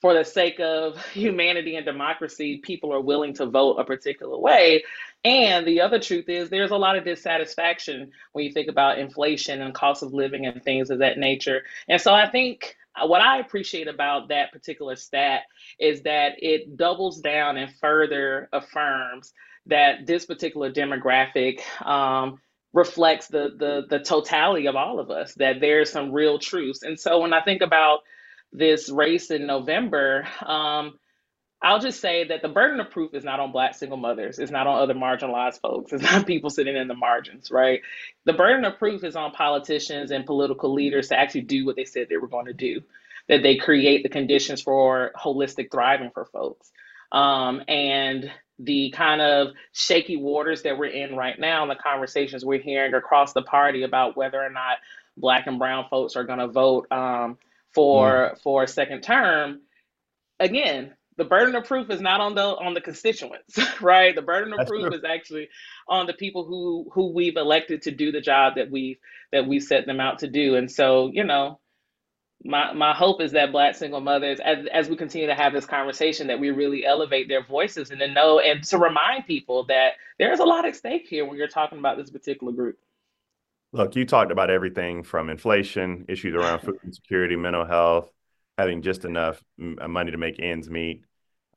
for 0.00 0.14
the 0.14 0.24
sake 0.24 0.60
of 0.60 1.04
humanity 1.12 1.76
and 1.76 1.84
democracy, 1.84 2.58
people 2.58 2.92
are 2.92 3.00
willing 3.00 3.34
to 3.34 3.46
vote 3.46 3.76
a 3.76 3.84
particular 3.84 4.38
way. 4.38 4.84
And 5.24 5.66
the 5.66 5.82
other 5.82 5.98
truth 5.98 6.28
is, 6.28 6.48
there's 6.48 6.70
a 6.70 6.76
lot 6.76 6.96
of 6.96 7.04
dissatisfaction 7.04 8.10
when 8.32 8.44
you 8.44 8.52
think 8.52 8.68
about 8.68 8.98
inflation 8.98 9.60
and 9.60 9.74
cost 9.74 10.02
of 10.02 10.14
living 10.14 10.46
and 10.46 10.62
things 10.62 10.90
of 10.90 11.00
that 11.00 11.18
nature. 11.18 11.62
And 11.88 12.00
so 12.00 12.14
I 12.14 12.30
think 12.30 12.76
what 13.04 13.20
I 13.20 13.38
appreciate 13.38 13.88
about 13.88 14.28
that 14.28 14.52
particular 14.52 14.96
stat 14.96 15.42
is 15.78 16.02
that 16.02 16.34
it 16.38 16.76
doubles 16.76 17.20
down 17.20 17.56
and 17.56 17.74
further 17.80 18.48
affirms 18.52 19.32
that 19.66 20.06
this 20.06 20.24
particular 20.24 20.72
demographic 20.72 21.60
um, 21.84 22.40
reflects 22.72 23.28
the, 23.28 23.50
the 23.58 23.82
the 23.88 24.04
totality 24.04 24.66
of 24.66 24.76
all 24.76 25.00
of 25.00 25.10
us. 25.10 25.34
That 25.34 25.60
there's 25.60 25.90
some 25.92 26.12
real 26.12 26.38
truths. 26.38 26.82
And 26.82 26.98
so 27.00 27.20
when 27.20 27.32
I 27.32 27.42
think 27.42 27.62
about 27.62 28.00
this 28.52 28.90
race 28.90 29.30
in 29.30 29.46
November, 29.46 30.26
um, 30.44 30.98
I'll 31.62 31.80
just 31.80 32.00
say 32.00 32.24
that 32.28 32.42
the 32.42 32.48
burden 32.48 32.80
of 32.80 32.90
proof 32.90 33.14
is 33.14 33.24
not 33.24 33.40
on 33.40 33.52
Black 33.52 33.74
single 33.74 33.98
mothers. 33.98 34.38
It's 34.38 34.52
not 34.52 34.66
on 34.66 34.80
other 34.80 34.94
marginalized 34.94 35.60
folks. 35.60 35.92
It's 35.92 36.02
not 36.12 36.26
people 36.26 36.50
sitting 36.50 36.76
in 36.76 36.88
the 36.88 36.94
margins, 36.94 37.50
right? 37.50 37.80
The 38.24 38.32
burden 38.32 38.64
of 38.64 38.78
proof 38.78 39.04
is 39.04 39.16
on 39.16 39.32
politicians 39.32 40.10
and 40.12 40.24
political 40.24 40.72
leaders 40.72 41.08
to 41.08 41.18
actually 41.18 41.42
do 41.42 41.66
what 41.66 41.76
they 41.76 41.84
said 41.84 42.08
they 42.08 42.16
were 42.16 42.28
going 42.28 42.46
to 42.46 42.54
do, 42.54 42.80
that 43.28 43.42
they 43.42 43.56
create 43.56 44.02
the 44.04 44.08
conditions 44.08 44.62
for 44.62 45.12
holistic 45.16 45.70
thriving 45.70 46.10
for 46.14 46.24
folks. 46.26 46.70
Um, 47.12 47.62
and 47.68 48.30
the 48.62 48.90
kind 48.90 49.20
of 49.20 49.48
shaky 49.72 50.16
waters 50.16 50.62
that 50.62 50.76
we're 50.78 50.86
in 50.86 51.16
right 51.16 51.38
now, 51.38 51.62
and 51.62 51.70
the 51.70 51.82
conversations 51.82 52.44
we're 52.44 52.60
hearing 52.60 52.94
across 52.94 53.32
the 53.32 53.42
party 53.42 53.82
about 53.82 54.16
whether 54.16 54.40
or 54.42 54.50
not 54.50 54.78
Black 55.16 55.46
and 55.46 55.58
Brown 55.58 55.86
folks 55.88 56.16
are 56.16 56.24
going 56.24 56.38
to 56.38 56.48
vote 56.48 56.86
um, 56.90 57.38
for 57.74 58.32
mm. 58.34 58.42
for 58.42 58.62
a 58.62 58.68
second 58.68 59.02
term, 59.02 59.60
again, 60.38 60.94
the 61.16 61.24
burden 61.24 61.54
of 61.54 61.64
proof 61.64 61.90
is 61.90 62.00
not 62.00 62.20
on 62.20 62.34
the 62.34 62.42
on 62.42 62.74
the 62.74 62.80
constituents, 62.80 63.58
right? 63.80 64.14
The 64.14 64.22
burden 64.22 64.52
of 64.52 64.58
That's 64.58 64.70
proof 64.70 64.86
true. 64.88 64.96
is 64.96 65.04
actually 65.04 65.48
on 65.88 66.06
the 66.06 66.14
people 66.14 66.44
who 66.44 66.88
who 66.92 67.12
we've 67.12 67.36
elected 67.36 67.82
to 67.82 67.90
do 67.90 68.12
the 68.12 68.20
job 68.20 68.54
that 68.56 68.70
we've 68.70 68.98
that 69.32 69.46
we 69.46 69.60
set 69.60 69.86
them 69.86 70.00
out 70.00 70.20
to 70.20 70.28
do. 70.28 70.56
And 70.56 70.70
so, 70.70 71.10
you 71.12 71.24
know, 71.24 71.60
my 72.44 72.72
my 72.72 72.94
hope 72.94 73.20
is 73.20 73.32
that 73.32 73.52
black 73.52 73.74
single 73.74 74.00
mothers 74.00 74.40
as 74.40 74.66
as 74.72 74.88
we 74.88 74.96
continue 74.96 75.26
to 75.26 75.34
have 75.34 75.52
this 75.52 75.66
conversation 75.66 76.26
that 76.28 76.40
we 76.40 76.50
really 76.50 76.86
elevate 76.86 77.28
their 77.28 77.44
voices 77.44 77.90
and 77.90 78.00
to 78.00 78.08
know 78.08 78.38
and 78.38 78.64
to 78.64 78.78
remind 78.78 79.26
people 79.26 79.64
that 79.64 79.92
there's 80.18 80.40
a 80.40 80.44
lot 80.44 80.64
at 80.64 80.74
stake 80.74 81.06
here 81.06 81.26
when 81.26 81.36
you're 81.36 81.48
talking 81.48 81.78
about 81.78 81.98
this 81.98 82.10
particular 82.10 82.52
group. 82.52 82.78
Look, 83.72 83.94
you 83.94 84.04
talked 84.04 84.32
about 84.32 84.50
everything 84.50 85.02
from 85.02 85.28
inflation, 85.28 86.06
issues 86.08 86.34
around 86.34 86.60
food 86.62 86.78
insecurity, 86.84 87.36
mental 87.36 87.64
health, 87.64 88.10
having 88.56 88.82
just 88.82 89.04
enough 89.04 89.42
uh, 89.60 89.86
money 89.86 90.10
to 90.10 90.16
make 90.16 90.40
ends 90.40 90.68
meet. 90.68 91.04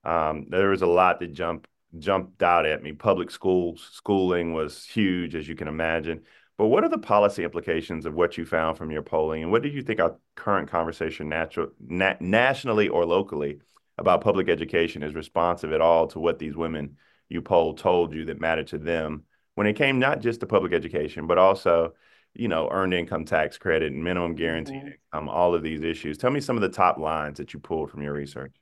Um, 0.03 0.47
there 0.49 0.69
was 0.69 0.81
a 0.81 0.87
lot 0.87 1.21
that 1.21 1.33
jumped 1.33 1.69
jumped 1.97 2.43
out 2.43 2.65
at 2.65 2.83
me. 2.83 2.91
Public 2.91 3.31
schools, 3.31 3.87
schooling 3.93 4.53
was 4.53 4.83
huge, 4.83 5.35
as 5.35 5.47
you 5.47 5.55
can 5.55 5.67
imagine. 5.67 6.21
But 6.57 6.67
what 6.67 6.83
are 6.83 6.89
the 6.89 6.99
policy 6.99 7.43
implications 7.43 8.05
of 8.05 8.13
what 8.13 8.37
you 8.37 8.45
found 8.45 8.77
from 8.77 8.91
your 8.91 9.01
polling, 9.01 9.43
and 9.43 9.51
what 9.51 9.63
do 9.63 9.69
you 9.69 9.81
think 9.81 9.99
our 9.99 10.17
current 10.35 10.69
conversation 10.69 11.29
natural, 11.29 11.69
na- 11.79 12.15
nationally 12.19 12.89
or 12.89 13.05
locally 13.05 13.59
about 13.97 14.21
public 14.21 14.49
education 14.49 15.03
is 15.03 15.15
responsive 15.15 15.71
at 15.71 15.81
all 15.81 16.07
to 16.07 16.19
what 16.19 16.39
these 16.39 16.55
women 16.55 16.97
you 17.29 17.41
polled 17.41 17.79
told 17.79 18.13
you 18.13 18.25
that 18.25 18.39
mattered 18.39 18.67
to 18.67 18.77
them 18.77 19.23
when 19.55 19.67
it 19.67 19.75
came 19.75 19.99
not 19.99 20.19
just 20.19 20.39
to 20.39 20.45
public 20.45 20.73
education, 20.73 21.27
but 21.27 21.37
also, 21.37 21.93
you 22.33 22.47
know, 22.47 22.69
earned 22.71 22.93
income 22.93 23.25
tax 23.25 23.57
credit 23.57 23.91
and 23.91 24.03
minimum 24.03 24.35
guaranteed 24.35 24.75
mm-hmm. 24.75 24.87
income, 25.13 25.29
all 25.29 25.53
of 25.53 25.63
these 25.63 25.81
issues. 25.81 26.17
Tell 26.17 26.31
me 26.31 26.41
some 26.41 26.55
of 26.55 26.61
the 26.61 26.69
top 26.69 26.97
lines 26.97 27.37
that 27.37 27.53
you 27.53 27.59
pulled 27.59 27.91
from 27.91 28.01
your 28.01 28.13
research. 28.13 28.55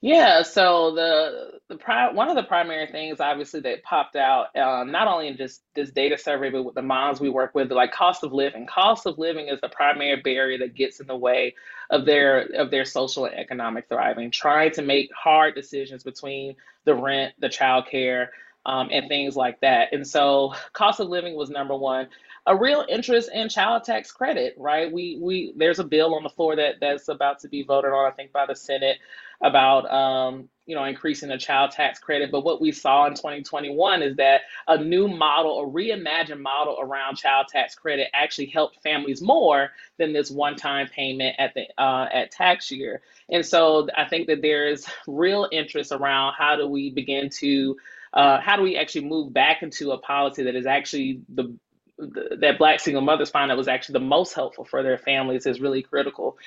Yeah, 0.00 0.42
so 0.44 0.94
the 0.94 1.58
the 1.68 1.76
pri- 1.76 2.12
one 2.12 2.30
of 2.30 2.36
the 2.36 2.44
primary 2.44 2.86
things, 2.86 3.18
obviously, 3.20 3.60
that 3.62 3.82
popped 3.82 4.14
out, 4.14 4.56
um, 4.56 4.92
not 4.92 5.08
only 5.08 5.26
in 5.26 5.36
just 5.36 5.62
this 5.74 5.90
data 5.90 6.16
survey, 6.16 6.50
but 6.50 6.62
with 6.62 6.76
the 6.76 6.82
moms 6.82 7.20
we 7.20 7.30
work 7.30 7.52
with, 7.56 7.72
like 7.72 7.92
cost 7.92 8.22
of 8.22 8.32
living. 8.32 8.68
Cost 8.68 9.06
of 9.06 9.18
living 9.18 9.48
is 9.48 9.60
the 9.60 9.68
primary 9.70 10.22
barrier 10.22 10.58
that 10.58 10.76
gets 10.76 11.00
in 11.00 11.08
the 11.08 11.16
way 11.16 11.56
of 11.90 12.06
their 12.06 12.42
of 12.60 12.70
their 12.70 12.84
social 12.84 13.24
and 13.26 13.34
economic 13.34 13.88
thriving. 13.88 14.30
Trying 14.30 14.70
to 14.74 14.82
make 14.82 15.10
hard 15.12 15.56
decisions 15.56 16.04
between 16.04 16.54
the 16.84 16.94
rent, 16.94 17.34
the 17.40 17.48
childcare, 17.48 18.28
um, 18.68 18.90
and 18.92 19.08
things 19.08 19.36
like 19.36 19.60
that. 19.62 19.94
And 19.94 20.06
so, 20.06 20.54
cost 20.74 21.00
of 21.00 21.08
living 21.08 21.36
was 21.36 21.50
number 21.50 21.76
one 21.76 22.08
a 22.46 22.56
real 22.56 22.84
interest 22.88 23.30
in 23.34 23.48
child 23.48 23.84
tax 23.84 24.12
credit, 24.12 24.54
right? 24.58 24.92
We 24.92 25.18
we 25.22 25.54
there's 25.56 25.80
a 25.80 25.84
bill 25.84 26.14
on 26.14 26.24
the 26.24 26.30
floor 26.30 26.56
that 26.56 26.76
that's 26.82 27.08
about 27.08 27.40
to 27.40 27.48
be 27.48 27.64
voted 27.64 27.92
on, 27.92 28.06
I 28.10 28.14
think, 28.14 28.32
by 28.32 28.46
the 28.46 28.56
Senate 28.56 28.98
about 29.42 29.90
um, 29.92 30.48
you 30.66 30.76
know 30.76 30.84
increasing 30.84 31.30
the 31.30 31.38
child 31.38 31.72
tax 31.72 32.00
credit. 32.00 32.32
But 32.32 32.44
what 32.44 32.60
we 32.60 32.72
saw 32.72 33.06
in 33.06 33.14
2021 33.14 34.02
is 34.02 34.16
that 34.18 34.42
a 34.68 34.78
new 34.78 35.08
model, 35.08 35.62
a 35.62 35.68
reimagined 35.68 36.40
model 36.42 36.78
around 36.80 37.16
child 37.16 37.48
tax 37.48 37.76
credit, 37.76 38.08
actually 38.14 38.48
helped 38.48 38.82
families 38.82 39.22
more 39.22 39.70
than 39.98 40.12
this 40.12 40.30
one-time 40.30 40.88
payment 40.88 41.36
at 41.38 41.54
the 41.54 41.66
uh, 41.82 42.08
at 42.12 42.32
tax 42.32 42.72
year. 42.72 43.02
And 43.30 43.46
so 43.46 43.88
I 43.96 44.06
think 44.06 44.28
that 44.28 44.42
there 44.42 44.68
is 44.68 44.86
real 45.08 45.48
interest 45.52 45.92
around 45.92 46.34
how 46.38 46.56
do 46.56 46.68
we 46.68 46.90
begin 46.90 47.30
to 47.40 47.76
uh, 48.12 48.40
how 48.40 48.56
do 48.56 48.62
we 48.62 48.76
actually 48.76 49.04
move 49.04 49.32
back 49.32 49.62
into 49.62 49.92
a 49.92 49.98
policy 49.98 50.44
that 50.44 50.56
is 50.56 50.66
actually 50.66 51.20
the 51.28 51.54
that 51.98 52.58
black 52.58 52.80
single 52.80 53.02
mothers 53.02 53.30
find 53.30 53.50
that 53.50 53.56
was 53.56 53.68
actually 53.68 53.94
the 53.94 54.06
most 54.06 54.32
helpful 54.32 54.64
for 54.64 54.82
their 54.82 54.98
families 54.98 55.46
is 55.46 55.60
really 55.60 55.82
critical. 55.82 56.38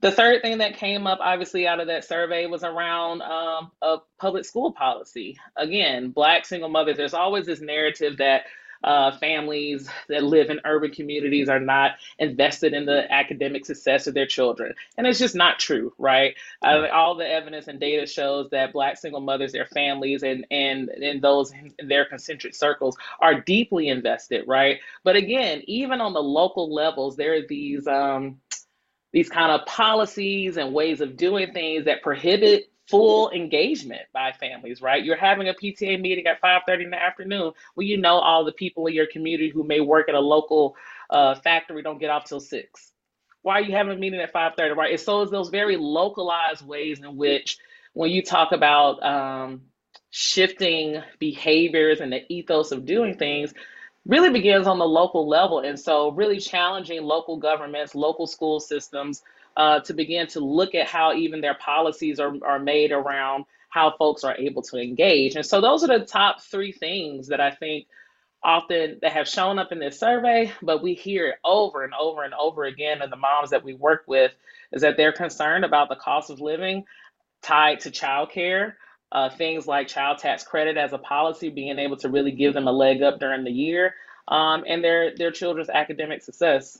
The 0.00 0.12
third 0.12 0.42
thing 0.42 0.58
that 0.58 0.76
came 0.76 1.06
up, 1.06 1.18
obviously, 1.20 1.66
out 1.66 1.80
of 1.80 1.86
that 1.86 2.04
survey 2.04 2.46
was 2.46 2.62
around 2.62 3.22
um, 3.22 3.70
a 3.80 3.98
public 4.18 4.44
school 4.44 4.72
policy. 4.72 5.38
Again, 5.56 6.10
black 6.10 6.44
single 6.44 6.68
mothers, 6.68 6.96
there's 6.96 7.14
always 7.14 7.46
this 7.46 7.60
narrative 7.60 8.18
that 8.18 8.44
uh, 8.84 9.16
families 9.18 9.88
that 10.08 10.22
live 10.22 10.50
in 10.50 10.60
urban 10.64 10.90
communities 10.90 11.48
are 11.48 11.58
not 11.58 11.92
invested 12.18 12.74
in 12.74 12.84
the 12.84 13.10
academic 13.10 13.64
success 13.64 14.06
of 14.06 14.14
their 14.14 14.26
children. 14.26 14.74
And 14.96 15.06
it's 15.06 15.18
just 15.18 15.34
not 15.34 15.58
true, 15.58 15.92
right? 15.98 16.34
Uh, 16.62 16.86
all 16.92 17.16
the 17.16 17.28
evidence 17.28 17.66
and 17.66 17.80
data 17.80 18.06
shows 18.06 18.50
that 18.50 18.74
Black 18.74 18.98
single 18.98 19.20
mothers, 19.20 19.52
their 19.52 19.66
families, 19.66 20.22
and, 20.22 20.46
and, 20.50 20.90
and 20.90 21.22
those 21.22 21.50
in 21.52 21.72
their 21.88 22.04
concentric 22.04 22.54
circles 22.54 22.96
are 23.20 23.40
deeply 23.40 23.88
invested, 23.88 24.44
right? 24.46 24.78
But 25.02 25.16
again, 25.16 25.62
even 25.66 26.00
on 26.00 26.12
the 26.12 26.22
local 26.22 26.72
levels, 26.72 27.16
there 27.16 27.34
are 27.34 27.46
these. 27.48 27.86
Um, 27.86 28.40
these 29.12 29.28
kind 29.28 29.52
of 29.52 29.64
policies 29.64 30.56
and 30.56 30.74
ways 30.74 31.00
of 31.00 31.16
doing 31.16 31.52
things 31.52 31.84
that 31.84 32.02
prohibit 32.02 32.68
full 32.88 33.30
engagement 33.30 34.02
by 34.12 34.32
families, 34.32 34.82
right? 34.82 35.04
You're 35.04 35.16
having 35.16 35.48
a 35.48 35.54
PTA 35.54 36.00
meeting 36.00 36.26
at 36.26 36.40
5:30 36.40 36.84
in 36.84 36.90
the 36.90 37.02
afternoon. 37.02 37.52
Well, 37.76 37.86
you 37.86 37.96
know 37.96 38.18
all 38.18 38.44
the 38.44 38.52
people 38.52 38.86
in 38.86 38.94
your 38.94 39.06
community 39.06 39.50
who 39.50 39.64
may 39.64 39.80
work 39.80 40.08
at 40.08 40.14
a 40.14 40.20
local 40.20 40.76
uh, 41.10 41.34
factory 41.36 41.82
don't 41.82 41.98
get 41.98 42.10
off 42.10 42.24
till 42.24 42.40
six. 42.40 42.92
Why 43.42 43.58
are 43.58 43.62
you 43.62 43.72
having 43.72 43.94
a 43.94 43.98
meeting 43.98 44.20
at 44.20 44.32
5:30? 44.32 44.76
Right? 44.76 44.92
It's 44.92 45.04
so 45.04 45.22
it's 45.22 45.30
those 45.30 45.48
very 45.48 45.76
localized 45.76 46.66
ways 46.66 47.00
in 47.00 47.16
which 47.16 47.58
when 47.94 48.10
you 48.10 48.22
talk 48.22 48.52
about 48.52 49.02
um, 49.02 49.62
shifting 50.10 51.02
behaviors 51.18 52.00
and 52.00 52.12
the 52.12 52.20
ethos 52.32 52.72
of 52.72 52.84
doing 52.84 53.16
things, 53.16 53.54
really 54.06 54.30
begins 54.30 54.66
on 54.66 54.78
the 54.78 54.84
local 54.86 55.28
level. 55.28 55.60
And 55.60 55.78
so, 55.78 56.10
really 56.10 56.38
challenging 56.38 57.02
local 57.02 57.36
governments, 57.38 57.94
local 57.94 58.26
school 58.26 58.60
systems 58.60 59.22
uh, 59.56 59.80
to 59.80 59.94
begin 59.94 60.26
to 60.28 60.40
look 60.40 60.74
at 60.74 60.86
how 60.88 61.14
even 61.14 61.40
their 61.40 61.54
policies 61.54 62.20
are, 62.20 62.34
are 62.44 62.58
made 62.58 62.92
around 62.92 63.44
how 63.70 63.94
folks 63.96 64.24
are 64.24 64.36
able 64.36 64.62
to 64.62 64.78
engage. 64.78 65.36
And 65.36 65.46
so, 65.46 65.60
those 65.60 65.84
are 65.84 65.98
the 65.98 66.04
top 66.06 66.42
three 66.42 66.72
things 66.72 67.28
that 67.28 67.40
I 67.40 67.50
think 67.52 67.86
often 68.42 68.98
that 69.02 69.12
have 69.12 69.28
shown 69.28 69.58
up 69.58 69.72
in 69.72 69.80
this 69.80 70.00
survey, 70.00 70.52
but 70.62 70.82
we 70.82 70.94
hear 70.94 71.28
it 71.28 71.36
over 71.44 71.84
and 71.84 71.94
over 72.00 72.24
and 72.24 72.34
over 72.34 72.64
again 72.64 73.02
in 73.02 73.10
the 73.10 73.16
moms 73.16 73.50
that 73.50 73.64
we 73.64 73.74
work 73.74 74.04
with 74.08 74.32
is 74.72 74.82
that 74.82 74.96
they're 74.96 75.12
concerned 75.12 75.64
about 75.64 75.88
the 75.90 75.96
cost 75.96 76.30
of 76.30 76.40
living 76.40 76.84
tied 77.42 77.80
to 77.80 77.90
childcare. 77.90 78.74
Uh, 79.12 79.30
things 79.30 79.66
like 79.66 79.88
child 79.88 80.18
tax 80.18 80.44
credit 80.44 80.76
as 80.76 80.92
a 80.92 80.98
policy, 80.98 81.48
being 81.48 81.78
able 81.78 81.96
to 81.96 82.08
really 82.10 82.32
give 82.32 82.52
them 82.52 82.68
a 82.68 82.72
leg 82.72 83.02
up 83.02 83.20
during 83.20 83.44
the 83.44 83.50
year, 83.50 83.94
um, 84.28 84.64
and 84.68 84.84
their 84.84 85.16
their 85.16 85.30
children's 85.30 85.70
academic 85.70 86.22
success. 86.22 86.78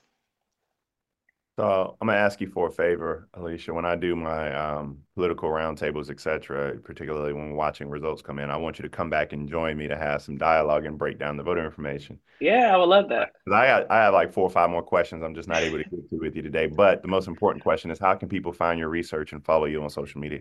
So 1.57 1.97
I'm 2.01 2.09
gonna 2.09 2.19
ask 2.19 2.41
you 2.41 2.49
for 2.49 2.67
a 2.67 2.71
favor, 2.73 3.29
Alisha. 3.37 3.73
When 3.73 3.85
I 3.85 3.95
do 3.95 4.17
my 4.17 4.53
um, 4.53 4.99
political 5.15 5.49
roundtables, 5.51 6.11
et 6.11 6.19
cetera, 6.19 6.77
particularly 6.79 7.33
when 7.33 7.55
watching 7.55 7.89
results 7.89 8.23
come 8.23 8.41
in, 8.41 8.51
I 8.51 8.57
want 8.57 8.79
you 8.79 8.83
to 8.83 8.89
come 8.89 9.09
back 9.09 9.33
and 9.33 9.49
join 9.49 9.77
me 9.77 9.87
to 9.87 9.97
have 9.97 10.21
some 10.21 10.37
dialogue 10.37 10.85
and 10.85 10.99
break 10.99 11.17
down 11.17 11.37
the 11.37 11.45
voter 11.45 11.65
information. 11.65 12.19
Yeah, 12.41 12.75
I 12.75 12.77
would 12.77 12.89
love 12.89 13.09
that. 13.11 13.31
I 13.47 13.67
got, 13.67 13.89
I 13.89 13.99
have 13.99 14.15
like 14.15 14.33
four 14.33 14.45
or 14.45 14.51
five 14.51 14.69
more 14.69 14.83
questions. 14.83 15.23
I'm 15.23 15.35
just 15.37 15.49
not 15.49 15.63
able 15.63 15.79
to 15.79 15.85
get 15.85 16.11
to 16.11 16.17
with 16.17 16.35
you 16.35 16.43
today. 16.43 16.67
But 16.67 17.03
the 17.03 17.09
most 17.09 17.29
important 17.29 17.63
question 17.63 17.93
is, 17.93 18.01
how 18.01 18.17
can 18.17 18.29
people 18.29 18.53
find 18.53 18.77
your 18.77 18.89
research 18.89 19.33
and 19.33 19.45
follow 19.45 19.67
you 19.67 19.81
on 19.81 19.91
social 19.91 20.21
media? 20.21 20.41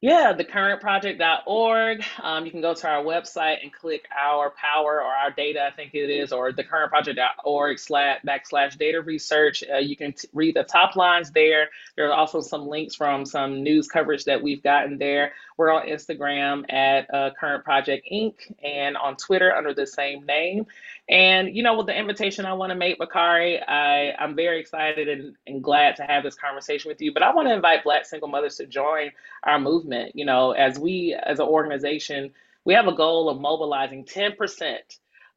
Yeah, 0.00 0.34
thecurrentproject.org. 0.34 2.04
Um, 2.22 2.44
you 2.44 2.50
can 2.50 2.60
go 2.60 2.74
to 2.74 2.88
our 2.88 3.02
website 3.02 3.62
and 3.62 3.72
click 3.72 4.04
our 4.14 4.50
power 4.50 5.00
or 5.02 5.10
our 5.10 5.30
data, 5.30 5.64
I 5.66 5.70
think 5.74 5.94
it 5.94 6.10
is, 6.10 6.30
or 6.30 6.52
thecurrentproject.org 6.52 7.78
slash 7.78 8.20
backslash 8.26 8.76
data 8.76 9.00
research. 9.00 9.64
Uh, 9.72 9.78
you 9.78 9.96
can 9.96 10.12
t- 10.12 10.28
read 10.34 10.56
the 10.56 10.62
top 10.62 10.94
lines 10.94 11.30
there. 11.30 11.70
There 11.96 12.10
are 12.10 12.12
also 12.14 12.42
some 12.42 12.66
links 12.68 12.94
from 12.94 13.24
some 13.24 13.62
news 13.62 13.88
coverage 13.88 14.26
that 14.26 14.42
we've 14.42 14.62
gotten 14.62 14.98
there. 14.98 15.32
We're 15.56 15.72
on 15.72 15.86
Instagram 15.88 16.70
at 16.70 17.12
uh, 17.14 17.30
Current 17.40 17.64
Project 17.64 18.06
Inc. 18.12 18.34
and 18.62 18.98
on 18.98 19.16
Twitter 19.16 19.54
under 19.54 19.72
the 19.72 19.86
same 19.86 20.26
name. 20.26 20.66
And, 21.08 21.54
you 21.54 21.62
know, 21.62 21.76
with 21.76 21.86
the 21.86 21.98
invitation 21.98 22.46
I 22.46 22.54
want 22.54 22.70
to 22.70 22.76
make, 22.76 22.98
Bakari, 22.98 23.60
I, 23.60 24.12
I'm 24.12 24.34
very 24.34 24.58
excited 24.58 25.08
and, 25.08 25.36
and 25.46 25.62
glad 25.62 25.96
to 25.96 26.02
have 26.04 26.22
this 26.22 26.34
conversation 26.34 26.88
with 26.88 27.00
you. 27.02 27.12
But 27.12 27.22
I 27.22 27.34
want 27.34 27.48
to 27.48 27.54
invite 27.54 27.84
Black 27.84 28.06
single 28.06 28.28
mothers 28.28 28.56
to 28.56 28.66
join 28.66 29.10
our 29.42 29.58
movement. 29.58 30.16
You 30.16 30.24
know, 30.24 30.52
as 30.52 30.78
we, 30.78 31.14
as 31.14 31.40
an 31.40 31.46
organization, 31.46 32.30
we 32.64 32.72
have 32.72 32.88
a 32.88 32.94
goal 32.94 33.28
of 33.28 33.38
mobilizing 33.38 34.04
10% 34.06 34.78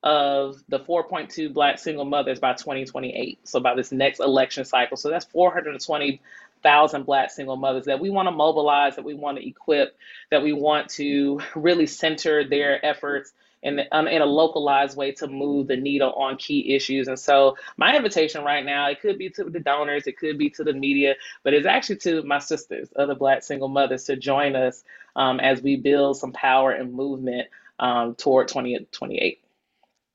of 0.03 0.56
the 0.69 0.80
4.2 0.80 1.53
Black 1.53 1.80
single 1.80 2.06
mothers 2.06 2.39
by 2.39 2.53
2028. 2.53 3.45
So 3.45 3.60
by 3.60 3.75
this 3.75 3.91
next 3.91 4.21
election 4.21 4.63
cycle. 4.63 4.95
So 4.95 5.10
that's 5.10 5.25
420,000 5.25 7.06
Black 7.06 7.30
single 7.30 7.58
mothers 7.58 7.86
that 7.86 7.99
we 7.99 8.10
want 8.10 8.27
to 8.27 8.32
mobilize, 8.32 8.95
that 8.95 9.03
we 9.03 9.15
want 9.15 9.38
to 9.38 9.45
equip, 9.45 9.97
that 10.32 10.43
we 10.43 10.53
want 10.53 10.91
to 10.91 11.41
really 11.56 11.88
center 11.88 12.47
their 12.47 12.84
efforts 12.86 13.34
in, 13.63 13.81
um, 13.91 14.07
in 14.07 14.21
a 14.21 14.25
localized 14.25 14.97
way 14.97 15.11
to 15.13 15.27
move 15.27 15.67
the 15.67 15.75
needle 15.75 16.13
on 16.13 16.37
key 16.37 16.75
issues. 16.75 17.07
And 17.07 17.19
so, 17.19 17.57
my 17.77 17.95
invitation 17.95 18.43
right 18.43 18.65
now, 18.65 18.89
it 18.89 19.01
could 19.01 19.17
be 19.17 19.29
to 19.31 19.45
the 19.45 19.59
donors, 19.59 20.07
it 20.07 20.17
could 20.17 20.37
be 20.37 20.49
to 20.51 20.63
the 20.63 20.73
media, 20.73 21.15
but 21.43 21.53
it's 21.53 21.65
actually 21.65 21.97
to 21.97 22.23
my 22.23 22.39
sisters, 22.39 22.89
other 22.95 23.15
Black 23.15 23.43
single 23.43 23.67
mothers, 23.67 24.05
to 24.05 24.15
join 24.15 24.55
us 24.55 24.83
um, 25.15 25.39
as 25.39 25.61
we 25.61 25.75
build 25.75 26.17
some 26.17 26.31
power 26.31 26.71
and 26.71 26.93
movement 26.93 27.47
um, 27.79 28.15
toward 28.15 28.47
2028. 28.47 29.41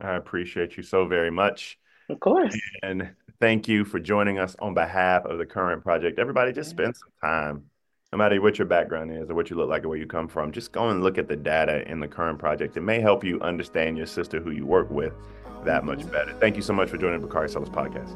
I 0.00 0.16
appreciate 0.16 0.76
you 0.76 0.82
so 0.82 1.06
very 1.06 1.30
much. 1.30 1.78
Of 2.08 2.20
course. 2.20 2.56
And 2.82 3.10
thank 3.40 3.68
you 3.68 3.84
for 3.84 3.98
joining 4.00 4.38
us 4.38 4.56
on 4.60 4.74
behalf 4.74 5.24
of 5.24 5.38
the 5.38 5.46
current 5.46 5.82
project. 5.82 6.18
Everybody, 6.18 6.52
just 6.52 6.70
spend 6.70 6.96
some 6.96 7.10
time 7.20 7.64
no 8.12 8.18
matter 8.18 8.40
what 8.42 8.58
your 8.58 8.66
background 8.66 9.10
is 9.10 9.30
or 9.30 9.34
what 9.34 9.48
you 9.48 9.56
look 9.56 9.70
like 9.70 9.84
or 9.84 9.88
where 9.88 9.98
you 9.98 10.06
come 10.06 10.28
from, 10.28 10.52
just 10.52 10.70
go 10.70 10.90
and 10.90 11.02
look 11.02 11.16
at 11.16 11.28
the 11.28 11.36
data 11.36 11.88
in 11.90 11.98
the 11.98 12.06
current 12.06 12.38
project. 12.38 12.76
It 12.76 12.82
may 12.82 13.00
help 13.00 13.24
you 13.24 13.40
understand 13.40 13.96
your 13.96 14.06
sister 14.06 14.38
who 14.38 14.50
you 14.50 14.66
work 14.66 14.90
with 14.90 15.14
that 15.64 15.84
much 15.84 16.10
better. 16.10 16.34
Thank 16.34 16.56
you 16.56 16.62
so 16.62 16.74
much 16.74 16.90
for 16.90 16.98
joining 16.98 17.20
the 17.20 17.26
Bakari 17.26 17.48
Sellers 17.48 17.70
podcast. 17.70 18.14